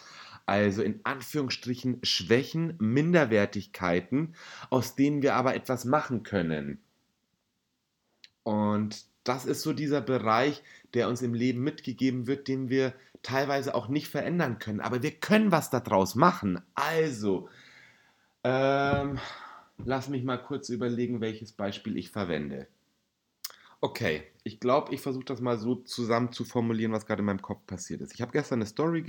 Also 0.45 0.83
in 0.83 0.99
Anführungsstrichen 1.03 1.99
Schwächen, 2.03 2.75
Minderwertigkeiten, 2.79 4.35
aus 4.69 4.95
denen 4.95 5.21
wir 5.21 5.35
aber 5.35 5.55
etwas 5.55 5.85
machen 5.85 6.23
können. 6.23 6.79
Und 8.43 9.05
das 9.23 9.45
ist 9.45 9.63
so 9.63 9.73
dieser 9.73 10.01
Bereich, 10.01 10.61
der 10.93 11.09
uns 11.09 11.21
im 11.23 11.33
Leben 11.33 11.61
mitgegeben 11.61 12.27
wird, 12.27 12.47
den 12.47 12.69
wir 12.69 12.93
teilweise 13.23 13.73
auch 13.73 13.87
nicht 13.87 14.07
verändern 14.07 14.59
können. 14.59 14.81
Aber 14.81 15.01
wir 15.01 15.11
können 15.11 15.51
was 15.51 15.71
daraus 15.71 16.13
machen. 16.13 16.61
Also, 16.75 17.49
ähm, 18.43 19.17
lass 19.83 20.09
mich 20.09 20.23
mal 20.23 20.37
kurz 20.37 20.69
überlegen, 20.69 21.21
welches 21.21 21.53
Beispiel 21.53 21.97
ich 21.97 22.11
verwende. 22.11 22.67
Okay, 23.81 24.23
ich 24.43 24.59
glaube, 24.59 24.93
ich 24.93 25.01
versuche 25.01 25.25
das 25.25 25.41
mal 25.41 25.57
so 25.59 25.75
zusammen 25.75 26.31
zu 26.31 26.43
formulieren, 26.43 26.91
was 26.91 27.05
gerade 27.05 27.19
in 27.19 27.25
meinem 27.25 27.41
Kopf 27.41 27.65
passiert 27.67 28.01
ist. 28.01 28.13
Ich 28.13 28.21
habe 28.21 28.31
gestern 28.31 28.59
eine 28.59 28.65
Story 28.65 29.01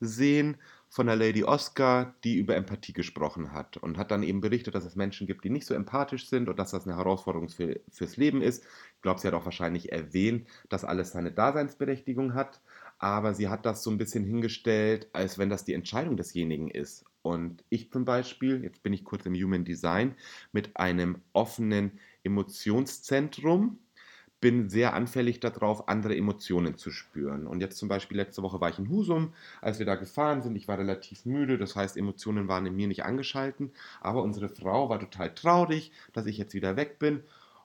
gesehen 0.00 0.56
von 0.88 1.06
der 1.06 1.14
Lady 1.16 1.44
Oscar, 1.44 2.16
die 2.24 2.36
über 2.36 2.56
Empathie 2.56 2.92
gesprochen 2.92 3.52
hat 3.52 3.76
und 3.76 3.96
hat 3.98 4.10
dann 4.10 4.22
eben 4.22 4.40
berichtet, 4.40 4.74
dass 4.74 4.84
es 4.84 4.96
Menschen 4.96 5.26
gibt, 5.26 5.44
die 5.44 5.50
nicht 5.50 5.66
so 5.66 5.74
empathisch 5.74 6.28
sind 6.28 6.48
und 6.48 6.58
dass 6.58 6.70
das 6.72 6.86
eine 6.86 6.96
Herausforderung 6.96 7.48
für, 7.48 7.80
fürs 7.90 8.16
Leben 8.16 8.42
ist. 8.42 8.64
Ich 8.96 9.02
glaube, 9.02 9.20
sie 9.20 9.28
hat 9.28 9.34
auch 9.34 9.44
wahrscheinlich 9.44 9.92
erwähnt, 9.92 10.48
dass 10.68 10.84
alles 10.84 11.12
seine 11.12 11.30
Daseinsberechtigung 11.32 12.34
hat. 12.34 12.60
aber 12.98 13.34
sie 13.34 13.48
hat 13.48 13.64
das 13.66 13.82
so 13.82 13.90
ein 13.90 13.98
bisschen 13.98 14.24
hingestellt, 14.24 15.08
als 15.12 15.38
wenn 15.38 15.50
das 15.50 15.64
die 15.64 15.74
Entscheidung 15.74 16.16
desjenigen 16.16 16.68
ist. 16.68 17.04
Und 17.22 17.62
ich 17.68 17.92
zum 17.92 18.04
Beispiel, 18.04 18.62
jetzt 18.64 18.82
bin 18.82 18.92
ich 18.92 19.04
kurz 19.04 19.26
im 19.26 19.34
Human 19.34 19.64
Design, 19.64 20.16
mit 20.52 20.76
einem 20.76 21.22
offenen 21.32 21.98
Emotionszentrum, 22.24 23.78
bin 24.40 24.68
sehr 24.68 24.94
anfällig 24.94 25.40
darauf, 25.40 25.88
andere 25.88 26.16
Emotionen 26.16 26.76
zu 26.76 26.90
spüren. 26.90 27.46
Und 27.46 27.60
jetzt 27.60 27.78
zum 27.78 27.88
Beispiel 27.88 28.16
letzte 28.16 28.42
Woche 28.42 28.60
war 28.60 28.70
ich 28.70 28.78
in 28.78 28.88
Husum, 28.88 29.32
als 29.60 29.78
wir 29.78 29.86
da 29.86 29.96
gefahren 29.96 30.42
sind. 30.42 30.56
Ich 30.56 30.68
war 30.68 30.78
relativ 30.78 31.24
müde, 31.24 31.58
das 31.58 31.74
heißt, 31.74 31.96
Emotionen 31.96 32.48
waren 32.48 32.66
in 32.66 32.76
mir 32.76 32.88
nicht 32.88 33.04
angeschalten. 33.04 33.72
Aber 34.00 34.22
unsere 34.22 34.48
Frau 34.48 34.88
war 34.88 35.00
total 35.00 35.34
traurig, 35.34 35.92
dass 36.12 36.26
ich 36.26 36.38
jetzt 36.38 36.54
wieder 36.54 36.76
weg 36.76 36.98
bin 36.98 37.22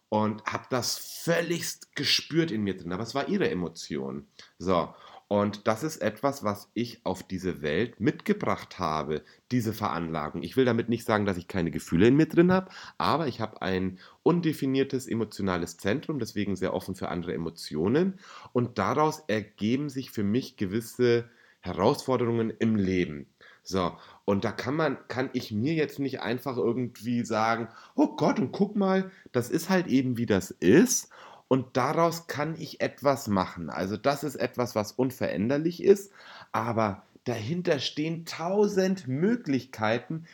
und 0.09 0.43
habe 0.45 0.65
das 0.69 0.97
völligst 1.23 1.95
gespürt 1.95 2.51
in 2.51 2.63
mir 2.63 2.77
drin. 2.77 2.91
Aber 2.91 3.03
es 3.03 3.15
war 3.15 3.29
ihre 3.29 3.49
Emotion. 3.49 4.27
So, 4.57 4.93
und 5.27 5.67
das 5.67 5.83
ist 5.83 5.97
etwas, 5.97 6.43
was 6.43 6.69
ich 6.73 7.05
auf 7.05 7.23
diese 7.23 7.61
Welt 7.61 7.99
mitgebracht 7.99 8.79
habe, 8.79 9.23
diese 9.51 9.73
Veranlagung. 9.73 10.43
Ich 10.43 10.57
will 10.57 10.65
damit 10.65 10.89
nicht 10.89 11.05
sagen, 11.05 11.25
dass 11.25 11.37
ich 11.37 11.47
keine 11.47 11.71
Gefühle 11.71 12.07
in 12.07 12.15
mir 12.15 12.27
drin 12.27 12.51
habe, 12.51 12.69
aber 12.97 13.27
ich 13.27 13.41
habe 13.41 13.61
ein 13.61 13.99
undefiniertes 14.21 15.07
emotionales 15.07 15.77
Zentrum, 15.77 16.19
deswegen 16.19 16.55
sehr 16.55 16.73
offen 16.73 16.95
für 16.95 17.09
andere 17.09 17.33
Emotionen. 17.33 18.19
Und 18.51 18.77
daraus 18.77 19.23
ergeben 19.27 19.89
sich 19.89 20.11
für 20.11 20.23
mich 20.23 20.57
gewisse 20.57 21.29
Herausforderungen 21.61 22.51
im 22.51 22.75
Leben. 22.75 23.27
So, 23.63 23.93
und 24.25 24.43
da 24.43 24.51
kann 24.51 24.75
man, 24.75 24.97
kann 25.07 25.29
ich 25.31 25.51
mir 25.53 25.73
jetzt 25.73 25.97
nicht 25.97 26.19
einfach 26.19 26.57
irgendwie 26.57 27.23
sagen, 27.25 27.69
oh 27.95 28.15
Gott, 28.17 28.37
und 28.39 28.51
guck 28.51 28.75
mal, 28.75 29.09
das 29.31 29.49
ist 29.49 29.69
halt 29.69 29.87
eben 29.87 30.17
wie 30.17 30.25
das 30.25 30.51
ist 30.51 31.09
und 31.47 31.77
daraus 31.77 32.27
kann 32.27 32.55
ich 32.59 32.81
etwas 32.81 33.27
machen. 33.27 33.69
Also 33.69 33.97
das 33.97 34.23
ist 34.23 34.35
etwas, 34.35 34.75
was 34.75 34.91
unveränderlich 34.91 35.83
ist, 35.83 36.11
aber 36.51 37.03
dahinter 37.25 37.79
stehen 37.79 38.25
tausend 38.25 39.07
Möglichkeiten, 39.07 40.25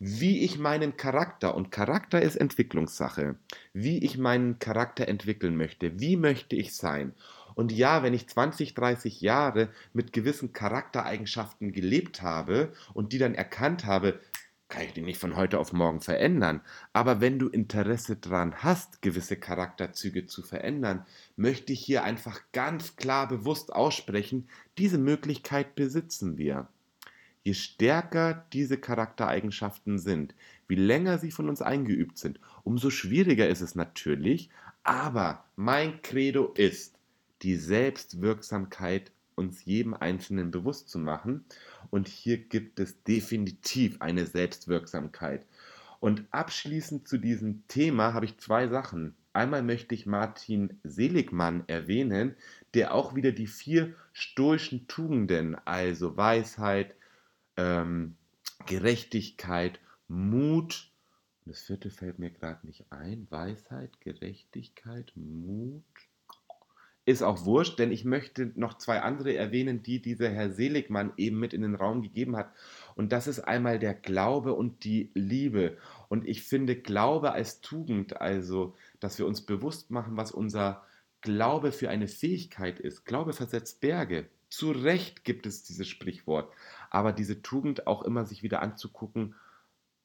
wie 0.00 0.44
ich 0.44 0.58
meinen 0.58 0.96
Charakter, 0.96 1.56
und 1.56 1.72
Charakter 1.72 2.22
ist 2.22 2.36
Entwicklungssache, 2.36 3.34
wie 3.72 3.98
ich 3.98 4.16
meinen 4.16 4.60
Charakter 4.60 5.08
entwickeln 5.08 5.56
möchte, 5.56 5.98
wie 5.98 6.16
möchte 6.16 6.54
ich 6.54 6.76
sein. 6.76 7.14
Und 7.56 7.72
ja, 7.72 8.04
wenn 8.04 8.14
ich 8.14 8.28
20, 8.28 8.74
30 8.74 9.20
Jahre 9.20 9.70
mit 9.92 10.12
gewissen 10.12 10.52
Charaktereigenschaften 10.52 11.72
gelebt 11.72 12.22
habe 12.22 12.72
und 12.94 13.12
die 13.12 13.18
dann 13.18 13.34
erkannt 13.34 13.84
habe, 13.84 14.20
kann 14.68 14.82
ich 14.82 14.92
die 14.92 15.00
nicht 15.00 15.18
von 15.18 15.36
heute 15.36 15.58
auf 15.58 15.72
morgen 15.72 16.00
verändern. 16.00 16.60
Aber 16.92 17.20
wenn 17.20 17.38
du 17.38 17.48
Interesse 17.48 18.16
daran 18.16 18.54
hast, 18.62 19.00
gewisse 19.00 19.36
Charakterzüge 19.36 20.26
zu 20.26 20.42
verändern, 20.42 21.06
möchte 21.36 21.72
ich 21.72 21.80
hier 21.80 22.04
einfach 22.04 22.40
ganz 22.52 22.96
klar 22.96 23.28
bewusst 23.28 23.72
aussprechen, 23.72 24.48
diese 24.76 24.98
Möglichkeit 24.98 25.74
besitzen 25.74 26.36
wir. 26.36 26.68
Je 27.44 27.54
stärker 27.54 28.46
diese 28.52 28.76
Charaktereigenschaften 28.76 29.98
sind, 29.98 30.34
wie 30.66 30.74
länger 30.74 31.16
sie 31.16 31.30
von 31.30 31.48
uns 31.48 31.62
eingeübt 31.62 32.18
sind, 32.18 32.38
umso 32.62 32.90
schwieriger 32.90 33.48
ist 33.48 33.62
es 33.62 33.74
natürlich, 33.74 34.50
aber 34.82 35.44
mein 35.56 36.02
Credo 36.02 36.52
ist, 36.52 36.98
die 37.42 37.56
Selbstwirksamkeit 37.56 39.12
uns 39.38 39.64
jedem 39.64 39.94
Einzelnen 39.94 40.50
bewusst 40.50 40.88
zu 40.88 40.98
machen. 40.98 41.44
Und 41.90 42.08
hier 42.08 42.38
gibt 42.38 42.80
es 42.80 43.02
definitiv 43.04 44.00
eine 44.00 44.26
Selbstwirksamkeit. 44.26 45.46
Und 46.00 46.24
abschließend 46.30 47.08
zu 47.08 47.18
diesem 47.18 47.66
Thema 47.66 48.12
habe 48.14 48.26
ich 48.26 48.38
zwei 48.38 48.68
Sachen. 48.68 49.16
Einmal 49.32 49.62
möchte 49.62 49.94
ich 49.94 50.06
Martin 50.06 50.78
Seligmann 50.84 51.64
erwähnen, 51.66 52.34
der 52.74 52.94
auch 52.94 53.14
wieder 53.14 53.32
die 53.32 53.46
vier 53.46 53.94
stoischen 54.12 54.86
Tugenden, 54.88 55.56
also 55.64 56.16
Weisheit, 56.16 56.94
ähm, 57.56 58.16
Gerechtigkeit, 58.66 59.80
Mut, 60.08 60.90
das 61.48 61.62
vierte 61.62 61.90
fällt 61.90 62.18
mir 62.18 62.30
gerade 62.30 62.66
nicht 62.66 62.84
ein, 62.90 63.26
Weisheit, 63.30 64.00
Gerechtigkeit, 64.00 65.12
Mut, 65.14 65.82
ist 67.08 67.22
auch 67.22 67.46
wurscht, 67.46 67.78
denn 67.78 67.90
ich 67.90 68.04
möchte 68.04 68.52
noch 68.56 68.76
zwei 68.76 69.00
andere 69.00 69.34
erwähnen, 69.34 69.82
die 69.82 70.02
dieser 70.02 70.28
Herr 70.28 70.50
Seligmann 70.50 71.14
eben 71.16 71.38
mit 71.38 71.54
in 71.54 71.62
den 71.62 71.74
Raum 71.74 72.02
gegeben 72.02 72.36
hat. 72.36 72.52
Und 72.96 73.12
das 73.12 73.26
ist 73.26 73.40
einmal 73.40 73.78
der 73.78 73.94
Glaube 73.94 74.52
und 74.52 74.84
die 74.84 75.10
Liebe. 75.14 75.78
Und 76.10 76.28
ich 76.28 76.42
finde 76.42 76.76
Glaube 76.76 77.32
als 77.32 77.62
Tugend, 77.62 78.20
also 78.20 78.76
dass 79.00 79.18
wir 79.18 79.26
uns 79.26 79.40
bewusst 79.40 79.90
machen, 79.90 80.18
was 80.18 80.32
unser 80.32 80.84
Glaube 81.22 81.72
für 81.72 81.88
eine 81.88 82.08
Fähigkeit 82.08 82.78
ist. 82.78 83.06
Glaube 83.06 83.32
versetzt 83.32 83.80
Berge. 83.80 84.26
Zu 84.50 84.72
Recht 84.72 85.24
gibt 85.24 85.46
es 85.46 85.62
dieses 85.62 85.88
Sprichwort. 85.88 86.52
Aber 86.90 87.12
diese 87.12 87.40
Tugend 87.40 87.86
auch 87.86 88.02
immer 88.02 88.26
sich 88.26 88.42
wieder 88.42 88.60
anzugucken, 88.60 89.34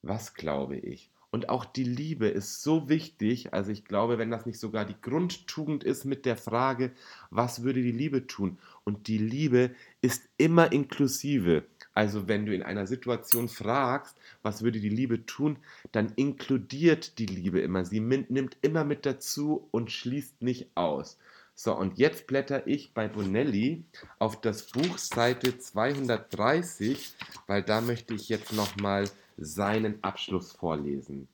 was 0.00 0.32
glaube 0.32 0.76
ich? 0.78 1.10
Und 1.34 1.48
auch 1.48 1.64
die 1.64 1.82
Liebe 1.82 2.28
ist 2.28 2.62
so 2.62 2.88
wichtig. 2.88 3.52
Also 3.52 3.72
ich 3.72 3.84
glaube, 3.84 4.18
wenn 4.18 4.30
das 4.30 4.46
nicht 4.46 4.60
sogar 4.60 4.84
die 4.84 4.94
Grundtugend 5.02 5.82
ist 5.82 6.04
mit 6.04 6.26
der 6.26 6.36
Frage, 6.36 6.92
was 7.28 7.64
würde 7.64 7.82
die 7.82 7.90
Liebe 7.90 8.28
tun? 8.28 8.56
Und 8.84 9.08
die 9.08 9.18
Liebe 9.18 9.74
ist 10.00 10.22
immer 10.36 10.70
inklusive. 10.70 11.64
Also 11.92 12.28
wenn 12.28 12.46
du 12.46 12.54
in 12.54 12.62
einer 12.62 12.86
Situation 12.86 13.48
fragst, 13.48 14.16
was 14.44 14.62
würde 14.62 14.78
die 14.78 14.88
Liebe 14.88 15.26
tun, 15.26 15.56
dann 15.90 16.12
inkludiert 16.14 17.18
die 17.18 17.26
Liebe 17.26 17.60
immer. 17.60 17.84
Sie 17.84 17.98
nimmt 17.98 18.56
immer 18.62 18.84
mit 18.84 19.04
dazu 19.04 19.66
und 19.72 19.90
schließt 19.90 20.40
nicht 20.40 20.68
aus. 20.76 21.18
So, 21.56 21.76
und 21.76 21.98
jetzt 21.98 22.28
blätter 22.28 22.64
ich 22.68 22.94
bei 22.94 23.08
Bonelli 23.08 23.82
auf 24.20 24.40
das 24.40 24.68
Buch 24.68 24.98
Seite 24.98 25.58
230, 25.58 27.12
weil 27.48 27.64
da 27.64 27.80
möchte 27.80 28.14
ich 28.14 28.28
jetzt 28.28 28.52
nochmal 28.52 29.08
seinen 29.36 30.02
Abschluss 30.02 30.52
vorlesen. 30.52 31.28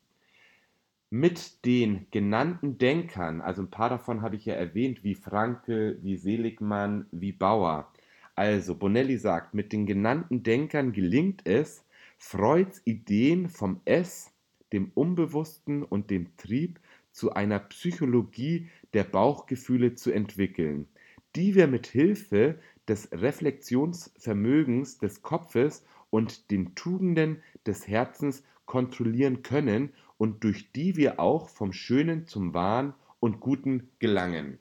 Mit 1.11 1.65
den 1.65 2.07
genannten 2.13 2.79
Denkern, 2.79 3.41
also 3.41 3.63
ein 3.63 3.71
paar 3.71 3.89
davon 3.91 4.23
habe 4.23 4.37
ich 4.37 4.45
ja 4.45 4.55
erwähnt, 4.55 5.03
wie 5.03 5.17
Franke, 5.17 5.99
wie 6.03 6.17
Seligmann, 6.17 7.07
wie 7.11 7.33
Bauer. 7.33 7.93
Also 8.37 8.77
Bonelli 8.77 9.19
sagt, 9.19 9.53
mit 9.53 9.73
den 9.73 9.87
genannten 9.87 10.43
Denkern 10.45 10.93
gelingt 10.93 11.43
es, 11.47 11.85
Freuds 12.17 12.81
Ideen 12.85 13.49
vom 13.49 13.81
Es, 13.85 14.31
dem 14.73 14.93
Unbewussten 14.95 15.83
und 15.83 16.11
dem 16.11 16.37
Trieb 16.37 16.79
zu 17.13 17.33
einer 17.33 17.59
Psychologie 17.59 18.69
der 18.93 19.05
Bauchgefühle 19.05 19.95
zu 19.95 20.13
entwickeln, 20.13 20.87
die 21.35 21.55
wir 21.55 21.67
mit 21.67 21.87
Hilfe 21.87 22.59
des 22.89 23.11
Reflexionsvermögens 23.13 24.99
des 24.99 25.23
Kopfes 25.23 25.85
und 26.11 26.51
den 26.51 26.75
Tugenden 26.75 27.42
des 27.66 27.88
Herzens 27.88 28.42
kontrollieren 28.66 29.42
können 29.42 29.92
und 30.18 30.44
durch 30.44 30.70
die 30.73 30.96
wir 30.96 31.18
auch 31.18 31.49
vom 31.49 31.73
Schönen 31.73 32.27
zum 32.27 32.55
Wahren 32.55 32.94
und 33.20 33.40
Guten 33.40 33.88
gelangen. 33.99 34.59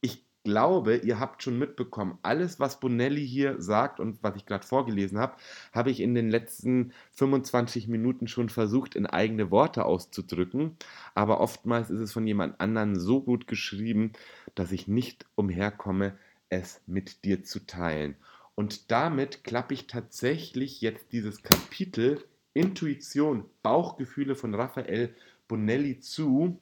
Ich 0.00 0.24
glaube, 0.44 0.96
ihr 0.98 1.18
habt 1.18 1.42
schon 1.42 1.58
mitbekommen, 1.58 2.18
alles, 2.22 2.60
was 2.60 2.78
Bonelli 2.78 3.26
hier 3.26 3.60
sagt 3.60 4.00
und 4.00 4.22
was 4.22 4.36
ich 4.36 4.46
gerade 4.46 4.66
vorgelesen 4.66 5.18
habe, 5.18 5.36
habe 5.72 5.90
ich 5.90 6.00
in 6.00 6.14
den 6.14 6.30
letzten 6.30 6.92
25 7.12 7.88
Minuten 7.88 8.28
schon 8.28 8.48
versucht, 8.48 8.94
in 8.94 9.06
eigene 9.06 9.50
Worte 9.50 9.84
auszudrücken. 9.84 10.76
Aber 11.14 11.40
oftmals 11.40 11.90
ist 11.90 12.00
es 12.00 12.12
von 12.12 12.26
jemand 12.26 12.60
anderem 12.60 12.96
so 12.96 13.22
gut 13.22 13.46
geschrieben, 13.46 14.12
dass 14.54 14.72
ich 14.72 14.88
nicht 14.88 15.26
umherkomme, 15.34 16.16
es 16.48 16.80
mit 16.86 17.24
dir 17.24 17.42
zu 17.42 17.66
teilen. 17.66 18.16
Und 18.56 18.90
damit 18.90 19.44
klappe 19.44 19.74
ich 19.74 19.86
tatsächlich 19.86 20.80
jetzt 20.80 21.12
dieses 21.12 21.42
Kapitel 21.42 22.24
Intuition, 22.54 23.44
Bauchgefühle 23.62 24.34
von 24.34 24.54
Raphael 24.54 25.14
Bonelli 25.46 26.00
zu. 26.00 26.58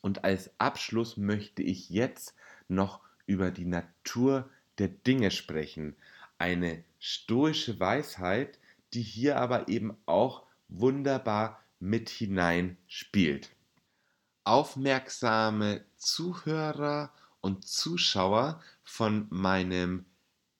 Und 0.00 0.22
als 0.22 0.50
Abschluss 0.58 1.16
möchte 1.16 1.62
ich 1.62 1.90
jetzt 1.90 2.34
noch 2.68 3.00
über 3.26 3.50
die 3.50 3.64
Natur 3.64 4.48
der 4.78 4.88
Dinge 4.88 5.32
sprechen. 5.32 5.96
Eine 6.38 6.84
stoische 7.00 7.80
Weisheit, 7.80 8.60
die 8.92 9.02
hier 9.02 9.38
aber 9.38 9.68
eben 9.68 9.96
auch 10.06 10.44
wunderbar 10.68 11.60
mit 11.80 12.10
hineinspielt. 12.10 13.50
Aufmerksame 14.44 15.84
Zuhörer 15.96 17.12
und 17.40 17.66
Zuschauer 17.66 18.62
von 18.84 19.26
meinem 19.30 20.04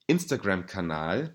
Instagram-Kanal 0.07 1.35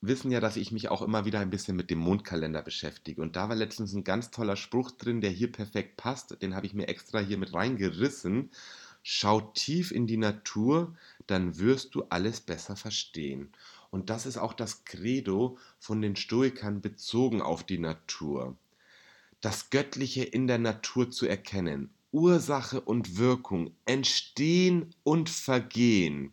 wissen 0.00 0.30
ja, 0.30 0.40
dass 0.40 0.56
ich 0.56 0.72
mich 0.72 0.88
auch 0.88 1.02
immer 1.02 1.24
wieder 1.24 1.40
ein 1.40 1.50
bisschen 1.50 1.76
mit 1.76 1.90
dem 1.90 1.98
Mondkalender 1.98 2.62
beschäftige. 2.62 3.20
Und 3.20 3.36
da 3.36 3.48
war 3.48 3.56
letztens 3.56 3.92
ein 3.92 4.04
ganz 4.04 4.30
toller 4.30 4.56
Spruch 4.56 4.90
drin, 4.92 5.20
der 5.20 5.30
hier 5.30 5.50
perfekt 5.50 5.96
passt. 5.96 6.40
Den 6.42 6.54
habe 6.54 6.66
ich 6.66 6.74
mir 6.74 6.88
extra 6.88 7.18
hier 7.18 7.38
mit 7.38 7.54
reingerissen. 7.54 8.50
Schau 9.02 9.40
tief 9.40 9.90
in 9.90 10.06
die 10.06 10.16
Natur, 10.16 10.94
dann 11.26 11.58
wirst 11.58 11.94
du 11.94 12.04
alles 12.10 12.40
besser 12.40 12.76
verstehen. 12.76 13.52
Und 13.90 14.10
das 14.10 14.26
ist 14.26 14.36
auch 14.36 14.52
das 14.52 14.84
Credo 14.84 15.56
von 15.78 16.02
den 16.02 16.16
Stoikern 16.16 16.80
bezogen 16.80 17.40
auf 17.40 17.64
die 17.64 17.78
Natur. 17.78 18.56
Das 19.40 19.70
Göttliche 19.70 20.24
in 20.24 20.46
der 20.46 20.58
Natur 20.58 21.10
zu 21.10 21.26
erkennen. 21.26 21.90
Ursache 22.10 22.80
und 22.80 23.18
Wirkung, 23.18 23.72
Entstehen 23.84 24.94
und 25.04 25.30
Vergehen 25.30 26.32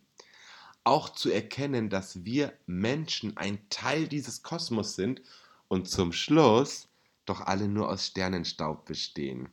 auch 0.85 1.09
zu 1.09 1.31
erkennen, 1.31 1.89
dass 1.89 2.23
wir 2.23 2.53
Menschen 2.67 3.35
ein 3.37 3.59
Teil 3.69 4.07
dieses 4.07 4.43
Kosmos 4.43 4.95
sind 4.95 5.21
und 5.67 5.89
zum 5.89 6.13
Schluss 6.13 6.87
doch 7.25 7.41
alle 7.41 7.67
nur 7.67 7.89
aus 7.89 8.05
Sternenstaub 8.05 8.85
bestehen. 8.85 9.49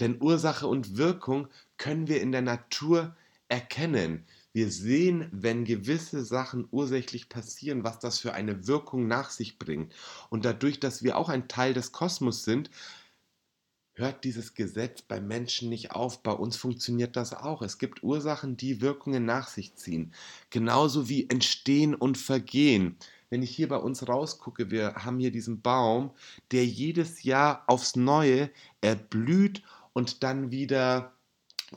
Denn 0.00 0.20
Ursache 0.20 0.66
und 0.66 0.96
Wirkung 0.96 1.48
können 1.76 2.08
wir 2.08 2.20
in 2.20 2.32
der 2.32 2.42
Natur 2.42 3.14
erkennen. 3.48 4.24
Wir 4.52 4.70
sehen, 4.70 5.28
wenn 5.32 5.64
gewisse 5.64 6.24
Sachen 6.24 6.66
ursächlich 6.70 7.28
passieren, 7.28 7.84
was 7.84 7.98
das 8.00 8.18
für 8.18 8.32
eine 8.32 8.66
Wirkung 8.66 9.06
nach 9.06 9.30
sich 9.30 9.58
bringt. 9.58 9.94
Und 10.28 10.44
dadurch, 10.44 10.80
dass 10.80 11.02
wir 11.02 11.16
auch 11.16 11.28
ein 11.28 11.46
Teil 11.46 11.72
des 11.74 11.92
Kosmos 11.92 12.44
sind, 12.44 12.70
hört 14.00 14.24
dieses 14.24 14.54
Gesetz 14.54 15.02
bei 15.02 15.20
Menschen 15.20 15.68
nicht 15.68 15.92
auf. 15.92 16.22
Bei 16.22 16.32
uns 16.32 16.56
funktioniert 16.56 17.14
das 17.16 17.32
auch. 17.32 17.62
Es 17.62 17.78
gibt 17.78 18.02
Ursachen, 18.02 18.56
die 18.56 18.80
Wirkungen 18.80 19.24
nach 19.24 19.48
sich 19.48 19.76
ziehen. 19.76 20.12
Genauso 20.50 21.08
wie 21.08 21.28
entstehen 21.30 21.94
und 21.94 22.18
vergehen. 22.18 22.96
Wenn 23.28 23.42
ich 23.42 23.50
hier 23.50 23.68
bei 23.68 23.76
uns 23.76 24.08
rausgucke, 24.08 24.72
wir 24.72 24.96
haben 24.96 25.20
hier 25.20 25.30
diesen 25.30 25.60
Baum, 25.62 26.10
der 26.50 26.66
jedes 26.66 27.22
Jahr 27.22 27.62
aufs 27.68 27.94
Neue 27.94 28.50
erblüht 28.80 29.62
und 29.92 30.24
dann 30.24 30.50
wieder 30.50 31.12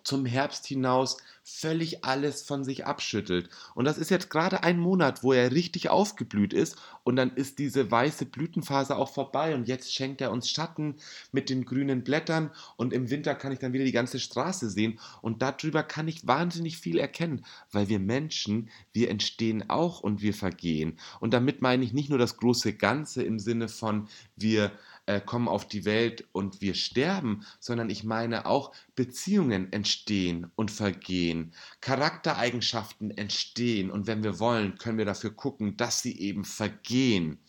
zum 0.04 0.26
Herbst 0.26 0.66
hinaus 0.66 1.18
völlig 1.44 2.06
alles 2.06 2.42
von 2.42 2.64
sich 2.64 2.86
abschüttelt. 2.86 3.50
Und 3.76 3.86
das 3.86 3.98
ist 3.98 4.10
jetzt 4.10 4.30
gerade 4.30 4.64
ein 4.64 4.80
Monat, 4.80 5.24
wo 5.24 5.34
er 5.34 5.52
richtig 5.52 5.90
aufgeblüht 5.90 6.54
ist 6.54 6.78
und 7.04 7.18
dann 7.18 7.36
ist 7.36 7.60
diese 7.60 7.92
weiße 7.92 8.26
Blütenphase 8.26 8.96
auch 8.96 9.14
vorbei 9.14 9.54
und 9.54 9.68
jetzt 9.68 9.94
schenkt 9.94 10.22
er 10.22 10.32
uns 10.32 10.50
Schatten 10.50 10.96
mit 11.34 11.50
den 11.50 11.66
grünen 11.66 12.04
Blättern 12.04 12.52
und 12.78 12.94
im 12.94 13.10
Winter 13.10 13.36
kann 13.36 13.52
ich 13.52 13.60
dann 13.60 13.74
wieder 13.74 13.84
die 13.84 13.92
ganze 13.92 14.20
Straße 14.20 14.70
sehen 14.70 15.00
und 15.22 15.42
darüber 15.42 15.84
kann 15.84 16.08
ich 16.08 16.26
wahnsinnig 16.26 16.78
viel 16.78 16.98
erkennen, 16.98 17.46
weil 17.72 17.90
wir 17.90 18.00
Menschen, 18.00 18.70
wir 18.94 19.10
entstehen 19.10 19.70
auch 19.70 20.00
und 20.00 20.22
wir 20.22 20.34
vergehen. 20.34 20.98
Und 21.20 21.34
damit 21.34 21.62
meine 21.62 21.84
ich 21.84 21.92
nicht 21.92 22.10
nur 22.10 22.20
das 22.20 22.38
große 22.38 22.74
Ganze 22.74 23.22
im 23.24 23.40
Sinne 23.40 23.68
von 23.68 24.08
wir 24.38 24.72
äh, 25.06 25.20
kommen 25.22 25.48
auf 25.48 25.68
die 25.68 25.86
Welt 25.86 26.28
und 26.32 26.62
wir 26.62 26.76
sterben, 26.76 27.46
sondern 27.60 27.90
ich 27.90 28.04
meine 28.04 28.46
auch 28.46 28.74
Beziehungen 28.96 29.72
entstehen 29.74 30.52
und 30.56 30.72
vergehen, 30.72 31.54
Charaktereigenschaften 31.82 33.12
entstehen 33.12 33.92
und 33.92 34.08
wenn 34.08 34.24
wir 34.24 34.40
wollen, 34.40 34.78
können 34.78 34.98
wir 34.98 35.06
dafür 35.06 35.32
gucken, 35.32 35.78
dass 35.78 36.02
sie 36.02 36.18
eben 36.20 36.46
vergehen. 36.46 37.40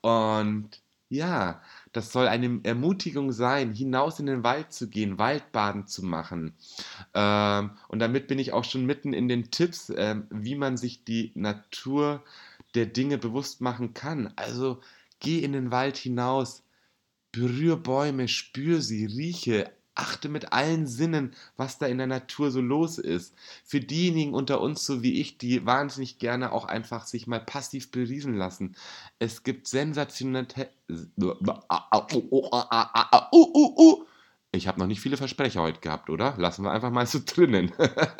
Und 0.00 0.82
ja, 1.08 1.62
das 1.92 2.12
soll 2.12 2.26
eine 2.26 2.60
Ermutigung 2.64 3.32
sein, 3.32 3.72
hinaus 3.72 4.18
in 4.18 4.26
den 4.26 4.42
Wald 4.42 4.72
zu 4.72 4.88
gehen, 4.88 5.18
Waldbaden 5.18 5.86
zu 5.86 6.04
machen. 6.04 6.54
Ähm, 7.14 7.70
und 7.88 8.00
damit 8.00 8.26
bin 8.26 8.38
ich 8.38 8.52
auch 8.52 8.64
schon 8.64 8.84
mitten 8.84 9.12
in 9.12 9.28
den 9.28 9.50
Tipps, 9.50 9.90
äh, 9.90 10.16
wie 10.30 10.56
man 10.56 10.76
sich 10.76 11.04
die 11.04 11.32
Natur 11.34 12.24
der 12.74 12.86
Dinge 12.86 13.18
bewusst 13.18 13.60
machen 13.60 13.94
kann. 13.94 14.32
Also 14.36 14.80
geh 15.20 15.38
in 15.38 15.52
den 15.52 15.70
Wald 15.70 15.96
hinaus, 15.96 16.63
Berühr 17.34 17.76
Bäume, 17.76 18.28
spür 18.28 18.80
sie, 18.80 19.06
rieche, 19.06 19.72
achte 19.96 20.28
mit 20.28 20.52
allen 20.52 20.86
Sinnen, 20.86 21.34
was 21.56 21.78
da 21.78 21.86
in 21.86 21.98
der 21.98 22.06
Natur 22.06 22.50
so 22.50 22.60
los 22.60 22.98
ist. 22.98 23.34
Für 23.64 23.80
diejenigen 23.80 24.34
unter 24.34 24.60
uns, 24.60 24.84
so 24.86 25.02
wie 25.02 25.20
ich, 25.20 25.38
die 25.38 25.66
wahnsinnig 25.66 26.18
gerne 26.18 26.52
auch 26.52 26.64
einfach 26.64 27.06
sich 27.06 27.26
mal 27.26 27.40
passiv 27.40 27.90
beriesen 27.90 28.34
lassen. 28.34 28.76
Es 29.18 29.42
gibt 29.42 29.66
sensationelle... 29.68 30.46
Ich 34.52 34.68
habe 34.68 34.78
noch 34.78 34.86
nicht 34.86 35.00
viele 35.00 35.16
Versprecher 35.16 35.62
heute 35.62 35.80
gehabt, 35.80 36.10
oder? 36.10 36.34
Lassen 36.38 36.64
wir 36.64 36.70
einfach 36.70 36.90
mal 36.90 37.06
so 37.06 37.18
drinnen. 37.24 37.72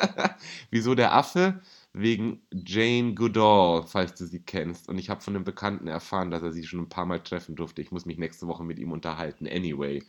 Wieso 0.69 0.93
der 0.93 1.13
Affe? 1.13 1.61
Wegen 1.97 2.41
Jane 2.51 3.13
Goodall, 3.13 3.87
falls 3.87 4.15
du 4.15 4.25
sie 4.25 4.41
kennst. 4.41 4.89
Und 4.89 4.97
ich 4.97 5.09
habe 5.09 5.21
von 5.21 5.35
einem 5.35 5.45
Bekannten 5.45 5.87
erfahren, 5.87 6.29
dass 6.29 6.43
er 6.43 6.51
sie 6.51 6.65
schon 6.65 6.81
ein 6.81 6.89
paar 6.89 7.05
Mal 7.05 7.21
treffen 7.21 7.55
durfte. 7.55 7.81
Ich 7.81 7.91
muss 7.91 8.05
mich 8.05 8.17
nächste 8.17 8.47
Woche 8.47 8.63
mit 8.63 8.79
ihm 8.79 8.91
unterhalten. 8.91 9.47
Anyway. 9.47 10.03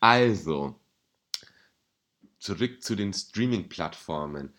Also, 0.00 0.74
zurück 2.40 2.82
zu 2.82 2.96
den 2.96 3.12
Streaming-Plattformen. 3.12 4.52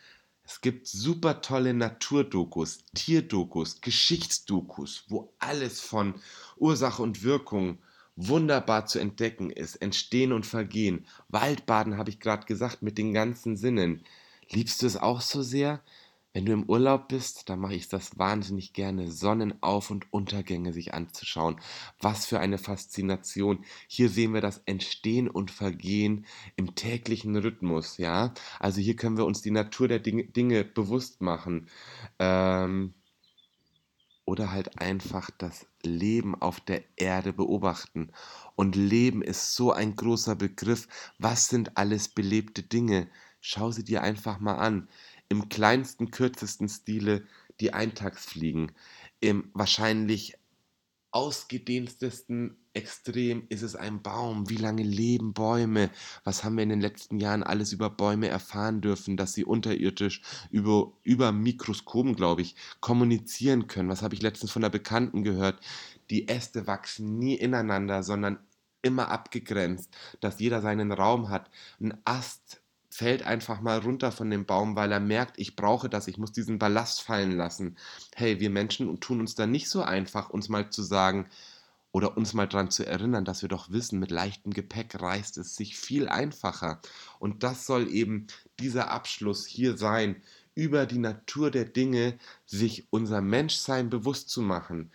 Es 0.43 0.61
gibt 0.61 0.87
super 0.87 1.41
tolle 1.41 1.73
Naturdokus, 1.73 2.85
Tierdokus, 2.95 3.81
Geschichtsdokus, 3.81 5.05
wo 5.09 5.33
alles 5.39 5.81
von 5.81 6.15
Ursache 6.57 7.03
und 7.03 7.23
Wirkung 7.23 7.79
wunderbar 8.15 8.85
zu 8.85 8.99
entdecken 8.99 9.49
ist. 9.49 9.75
Entstehen 9.75 10.31
und 10.31 10.45
Vergehen. 10.45 11.05
Waldbaden 11.27 11.97
habe 11.97 12.09
ich 12.09 12.19
gerade 12.21 12.45
gesagt 12.45 12.81
mit 12.81 12.97
den 12.97 13.13
ganzen 13.13 13.57
Sinnen. 13.57 14.03
Liebst 14.49 14.81
du 14.81 14.87
es 14.87 14.97
auch 14.97 15.21
so 15.21 15.41
sehr? 15.41 15.81
Wenn 16.33 16.45
du 16.45 16.53
im 16.53 16.69
Urlaub 16.69 17.09
bist, 17.09 17.49
dann 17.49 17.59
mache 17.59 17.75
ich 17.75 17.89
das 17.89 18.17
wahnsinnig 18.17 18.71
gerne, 18.71 19.11
Sonnenauf 19.11 19.91
und 19.91 20.13
Untergänge 20.13 20.71
sich 20.71 20.93
anzuschauen. 20.93 21.59
Was 21.99 22.25
für 22.25 22.39
eine 22.39 22.57
Faszination. 22.57 23.65
Hier 23.87 24.09
sehen 24.09 24.33
wir 24.33 24.39
das 24.39 24.61
Entstehen 24.65 25.29
und 25.29 25.51
Vergehen 25.51 26.25
im 26.55 26.73
täglichen 26.75 27.35
Rhythmus, 27.35 27.97
ja. 27.97 28.33
Also 28.59 28.79
hier 28.79 28.95
können 28.95 29.17
wir 29.17 29.25
uns 29.25 29.41
die 29.41 29.51
Natur 29.51 29.89
der 29.89 29.99
Dinge, 29.99 30.23
Dinge 30.23 30.63
bewusst 30.63 31.21
machen. 31.21 31.67
Ähm, 32.17 32.93
oder 34.23 34.51
halt 34.51 34.79
einfach 34.79 35.29
das 35.31 35.65
Leben 35.83 36.41
auf 36.41 36.61
der 36.61 36.83
Erde 36.95 37.33
beobachten. 37.33 38.11
Und 38.55 38.77
Leben 38.77 39.21
ist 39.21 39.55
so 39.55 39.73
ein 39.73 39.97
großer 39.97 40.35
Begriff. 40.35 40.87
Was 41.19 41.49
sind 41.49 41.75
alles 41.75 42.07
belebte 42.07 42.63
Dinge? 42.63 43.09
Schau 43.41 43.71
sie 43.71 43.83
dir 43.83 44.03
einfach 44.03 44.39
mal 44.39 44.55
an 44.55 44.87
im 45.31 45.47
kleinsten, 45.47 46.11
kürzesten 46.11 46.67
Stile 46.67 47.25
die 47.61 47.73
Eintagsfliegen. 47.73 48.73
Im 49.21 49.49
wahrscheinlich 49.53 50.37
ausgedehntesten 51.11 52.57
Extrem 52.73 53.45
ist 53.49 53.63
es 53.63 53.75
ein 53.75 54.01
Baum. 54.01 54.49
Wie 54.49 54.57
lange 54.57 54.83
leben 54.83 55.33
Bäume? 55.33 55.89
Was 56.25 56.43
haben 56.43 56.55
wir 56.55 56.63
in 56.63 56.69
den 56.69 56.81
letzten 56.81 57.19
Jahren 57.19 57.43
alles 57.43 57.71
über 57.71 57.89
Bäume 57.89 58.27
erfahren 58.27 58.81
dürfen, 58.81 59.17
dass 59.17 59.33
sie 59.33 59.45
unterirdisch 59.45 60.21
über, 60.51 60.93
über 61.03 61.31
Mikroskopen, 61.31 62.15
glaube 62.15 62.41
ich, 62.41 62.55
kommunizieren 62.81 63.67
können? 63.67 63.89
Was 63.89 64.01
habe 64.01 64.15
ich 64.15 64.21
letztens 64.21 64.51
von 64.51 64.63
einer 64.63 64.69
Bekannten 64.69 65.23
gehört? 65.23 65.61
Die 66.09 66.27
Äste 66.27 66.67
wachsen 66.67 67.19
nie 67.19 67.35
ineinander, 67.35 68.03
sondern 68.03 68.39
immer 68.81 69.09
abgegrenzt, 69.09 69.95
dass 70.19 70.39
jeder 70.39 70.61
seinen 70.61 70.91
Raum 70.91 71.29
hat. 71.29 71.49
Ein 71.79 71.97
Ast 72.05 72.60
fällt 72.91 73.23
einfach 73.23 73.61
mal 73.61 73.79
runter 73.79 74.11
von 74.11 74.29
dem 74.29 74.45
Baum, 74.45 74.75
weil 74.75 74.91
er 74.91 74.99
merkt, 74.99 75.39
ich 75.39 75.55
brauche 75.55 75.89
das, 75.89 76.07
ich 76.07 76.17
muss 76.17 76.33
diesen 76.33 76.59
Ballast 76.59 77.01
fallen 77.01 77.31
lassen. 77.31 77.77
Hey, 78.15 78.39
wir 78.41 78.49
Menschen 78.49 78.99
tun 78.99 79.21
uns 79.21 79.33
da 79.33 79.47
nicht 79.47 79.69
so 79.69 79.81
einfach, 79.81 80.29
uns 80.29 80.49
mal 80.49 80.69
zu 80.69 80.83
sagen 80.83 81.27
oder 81.93 82.17
uns 82.17 82.33
mal 82.33 82.47
daran 82.47 82.69
zu 82.69 82.85
erinnern, 82.85 83.25
dass 83.25 83.41
wir 83.41 83.49
doch 83.49 83.71
wissen, 83.71 83.99
mit 83.99 84.11
leichtem 84.11 84.53
Gepäck 84.53 85.01
reist 85.01 85.37
es 85.37 85.55
sich 85.55 85.77
viel 85.77 86.09
einfacher. 86.09 86.81
Und 87.19 87.43
das 87.43 87.65
soll 87.65 87.89
eben 87.89 88.27
dieser 88.59 88.91
Abschluss 88.91 89.45
hier 89.45 89.77
sein, 89.77 90.21
über 90.53 90.85
die 90.85 90.99
Natur 90.99 91.49
der 91.49 91.65
Dinge 91.65 92.17
sich 92.45 92.87
unser 92.89 93.21
Menschsein 93.21 93.89
bewusst 93.89 94.29
zu 94.29 94.41
machen 94.41 94.91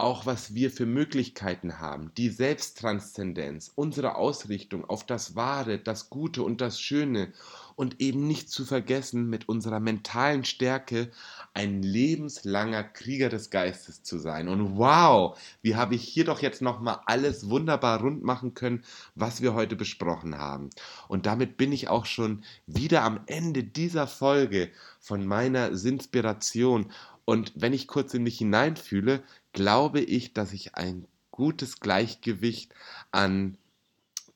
auch 0.00 0.26
was 0.26 0.54
wir 0.54 0.70
für 0.70 0.86
Möglichkeiten 0.86 1.78
haben, 1.78 2.12
die 2.16 2.28
Selbsttranszendenz, 2.28 3.70
unsere 3.74 4.16
Ausrichtung 4.16 4.84
auf 4.84 5.04
das 5.04 5.36
Wahre, 5.36 5.78
das 5.78 6.10
Gute 6.10 6.42
und 6.42 6.60
das 6.60 6.80
Schöne 6.80 7.32
und 7.76 8.00
eben 8.00 8.26
nicht 8.26 8.50
zu 8.50 8.64
vergessen, 8.64 9.30
mit 9.30 9.48
unserer 9.48 9.80
mentalen 9.80 10.44
Stärke 10.44 11.10
ein 11.54 11.82
lebenslanger 11.82 12.84
Krieger 12.84 13.28
des 13.28 13.50
Geistes 13.50 14.02
zu 14.02 14.18
sein. 14.18 14.48
Und 14.48 14.76
wow, 14.76 15.38
wie 15.62 15.76
habe 15.76 15.94
ich 15.94 16.02
hier 16.02 16.24
doch 16.24 16.42
jetzt 16.42 16.60
nochmal 16.60 17.00
alles 17.06 17.48
wunderbar 17.48 18.00
rund 18.00 18.22
machen 18.22 18.54
können, 18.54 18.84
was 19.14 19.40
wir 19.40 19.54
heute 19.54 19.76
besprochen 19.76 20.36
haben. 20.36 20.70
Und 21.08 21.26
damit 21.26 21.56
bin 21.56 21.72
ich 21.72 21.88
auch 21.88 22.04
schon 22.04 22.44
wieder 22.66 23.02
am 23.02 23.20
Ende 23.26 23.64
dieser 23.64 24.06
Folge 24.06 24.70
von 24.98 25.24
meiner 25.24 25.74
Sinspiration 25.74 26.92
und 27.30 27.52
wenn 27.54 27.72
ich 27.72 27.86
kurz 27.86 28.12
in 28.12 28.24
mich 28.24 28.38
hineinfühle, 28.38 29.22
glaube 29.52 30.00
ich, 30.00 30.32
dass 30.32 30.52
ich 30.52 30.74
ein 30.74 31.06
gutes 31.30 31.80
Gleichgewicht 31.80 32.74
an 33.10 33.56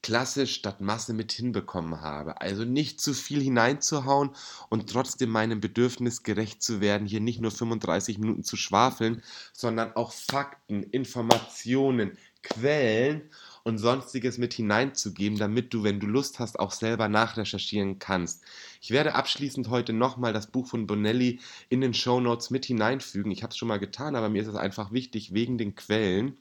Klasse 0.04 0.46
statt 0.46 0.82
Masse 0.82 1.14
mit 1.14 1.32
hinbekommen 1.32 2.02
habe. 2.02 2.42
Also 2.42 2.64
nicht 2.64 3.00
zu 3.00 3.14
viel 3.14 3.40
hineinzuhauen 3.40 4.30
und 4.68 4.90
trotzdem 4.90 5.30
meinem 5.30 5.62
Bedürfnis 5.62 6.22
gerecht 6.22 6.62
zu 6.62 6.82
werden, 6.82 7.06
hier 7.06 7.20
nicht 7.20 7.40
nur 7.40 7.50
35 7.50 8.18
Minuten 8.18 8.44
zu 8.44 8.58
schwafeln, 8.58 9.22
sondern 9.54 9.96
auch 9.96 10.12
Fakten, 10.12 10.82
Informationen, 10.82 12.18
Quellen 12.42 13.30
und 13.64 13.78
sonstiges 13.78 14.36
mit 14.36 14.52
hineinzugeben, 14.52 15.38
damit 15.38 15.72
du, 15.72 15.82
wenn 15.82 15.98
du 15.98 16.06
Lust 16.06 16.38
hast, 16.38 16.60
auch 16.60 16.70
selber 16.70 17.08
nachrecherchieren 17.08 17.98
kannst. 17.98 18.44
Ich 18.80 18.90
werde 18.90 19.14
abschließend 19.14 19.68
heute 19.70 19.94
nochmal 19.94 20.34
das 20.34 20.48
Buch 20.48 20.66
von 20.66 20.86
Bonelli 20.86 21.40
in 21.70 21.80
den 21.80 21.94
Show 21.94 22.20
Notes 22.20 22.50
mit 22.50 22.66
hineinfügen. 22.66 23.32
Ich 23.32 23.42
habe 23.42 23.50
es 23.52 23.56
schon 23.56 23.68
mal 23.68 23.80
getan, 23.80 24.16
aber 24.16 24.28
mir 24.28 24.42
ist 24.42 24.48
es 24.48 24.54
einfach 24.54 24.92
wichtig 24.92 25.32
wegen 25.32 25.56
den 25.56 25.74
Quellen. 25.74 26.36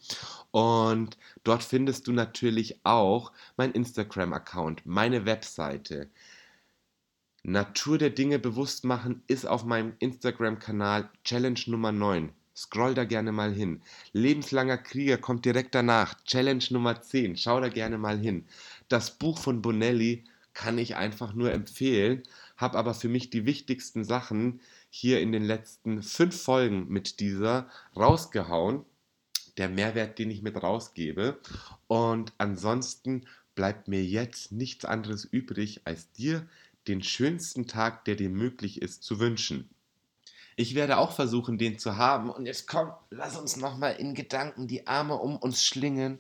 Und 0.52 1.18
dort 1.46 1.64
findest 1.64 2.08
du 2.08 2.12
natürlich 2.12 2.82
auch 2.84 3.32
mein 3.56 3.72
Instagram-Account, 3.72 4.86
meine 4.86 5.26
Webseite. 5.26 6.10
Natur 7.44 7.98
der 7.98 8.10
Dinge 8.10 8.38
bewusst 8.38 8.84
machen 8.84 9.24
ist 9.28 9.46
auf 9.46 9.64
meinem 9.64 9.94
Instagram-Kanal 10.00 11.10
Challenge 11.24 11.60
Nummer 11.68 11.94
9. 11.94 12.34
Scroll 12.56 12.94
da 12.94 13.04
gerne 13.04 13.32
mal 13.32 13.54
hin. 13.54 13.82
Lebenslanger 14.12 14.78
Krieger 14.78 15.18
kommt 15.18 15.46
direkt 15.46 15.74
danach. 15.74 16.14
Challenge 16.24 16.64
Nummer 16.70 17.02
10. 17.02 17.38
Schau 17.38 17.60
da 17.60 17.70
gerne 17.70 17.98
mal 17.98 18.20
hin. 18.20 18.46
Das 18.90 19.12
Buch 19.12 19.40
von 19.40 19.62
Bonelli 19.62 20.24
kann 20.54 20.78
ich 20.78 20.96
einfach 20.96 21.34
nur 21.34 21.52
empfehlen, 21.52 22.24
habe 22.58 22.78
aber 22.78 22.94
für 22.94 23.10
mich 23.10 23.32
die 23.32 23.46
wichtigsten 23.46 24.04
Sachen 24.04 24.60
hier 24.92 25.20
in 25.20 25.32
den 25.32 25.44
letzten 25.44 26.04
fünf 26.04 26.40
Folgen 26.40 26.88
mit 26.90 27.20
dieser 27.20 27.70
rausgehauen. 27.96 28.86
Der 29.58 29.70
Mehrwert, 29.70 30.20
den 30.20 30.30
ich 30.30 30.44
mit 30.44 30.62
rausgebe. 30.62 31.40
Und 31.88 32.34
ansonsten 32.38 33.26
bleibt 33.56 33.88
mir 33.88 34.04
jetzt 34.04 34.52
nichts 34.52 34.86
anderes 34.86 35.26
übrig, 35.26 35.82
als 35.86 36.12
dir 36.12 36.48
den 36.88 37.02
schönsten 37.02 37.68
Tag, 37.68 38.06
der 38.06 38.16
dir 38.16 38.30
möglich 38.30 38.82
ist, 38.82 39.04
zu 39.04 39.20
wünschen. 39.20 39.70
Ich 40.56 40.76
werde 40.76 40.98
auch 40.98 41.12
versuchen, 41.12 41.58
den 41.58 41.80
zu 41.80 41.98
haben. 41.98 42.30
Und 42.30 42.46
jetzt 42.46 42.68
komm, 42.68 42.92
lass 43.10 43.38
uns 43.38 43.58
nochmal 43.58 43.96
in 43.96 44.14
Gedanken 44.14 44.68
die 44.68 44.88
Arme 44.88 45.16
um 45.16 45.38
uns 45.38 45.64
schlingen 45.64 46.20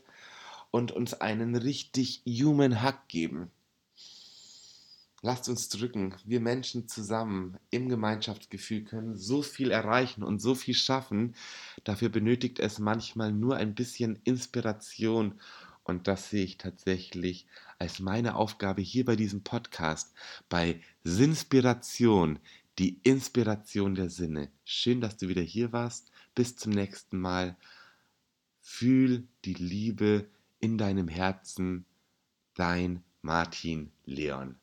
und 0.71 0.91
uns 0.91 1.13
einen 1.13 1.55
richtig 1.55 2.23
human 2.25 2.83
Hug 2.83 2.95
geben. 3.07 3.51
Lasst 5.21 5.47
uns 5.47 5.69
drücken. 5.69 6.15
Wir 6.25 6.41
Menschen 6.41 6.89
zusammen 6.89 7.57
im 7.69 7.87
Gemeinschaftsgefühl 7.87 8.83
können 8.83 9.15
so 9.15 9.41
viel 9.41 9.71
erreichen 9.71 10.21
und 10.21 10.39
so 10.41 10.53
viel 10.53 10.73
schaffen. 10.73 11.35
Dafür 11.85 12.09
benötigt 12.09 12.59
es 12.59 12.77
manchmal 12.79 13.31
nur 13.31 13.55
ein 13.55 13.73
bisschen 13.73 14.19
Inspiration 14.25 15.39
und 15.83 16.07
das 16.07 16.29
sehe 16.29 16.45
ich 16.45 16.57
tatsächlich 16.57 17.45
als 17.77 17.99
meine 17.99 18.35
Aufgabe 18.35 18.81
hier 18.81 19.05
bei 19.05 19.15
diesem 19.15 19.43
Podcast, 19.43 20.13
bei 20.47 20.81
Sinspiration, 21.03 22.39
die 22.79 22.99
Inspiration 23.03 23.95
der 23.95 24.09
Sinne. 24.09 24.51
Schön, 24.63 25.01
dass 25.01 25.17
du 25.17 25.27
wieder 25.27 25.41
hier 25.41 25.71
warst. 25.71 26.11
Bis 26.35 26.55
zum 26.55 26.71
nächsten 26.71 27.19
Mal. 27.19 27.57
Fühl 28.61 29.27
die 29.45 29.53
Liebe 29.53 30.27
in 30.59 30.77
deinem 30.77 31.07
Herzen. 31.07 31.85
Dein 32.55 33.03
Martin 33.21 33.91
Leon. 34.05 34.59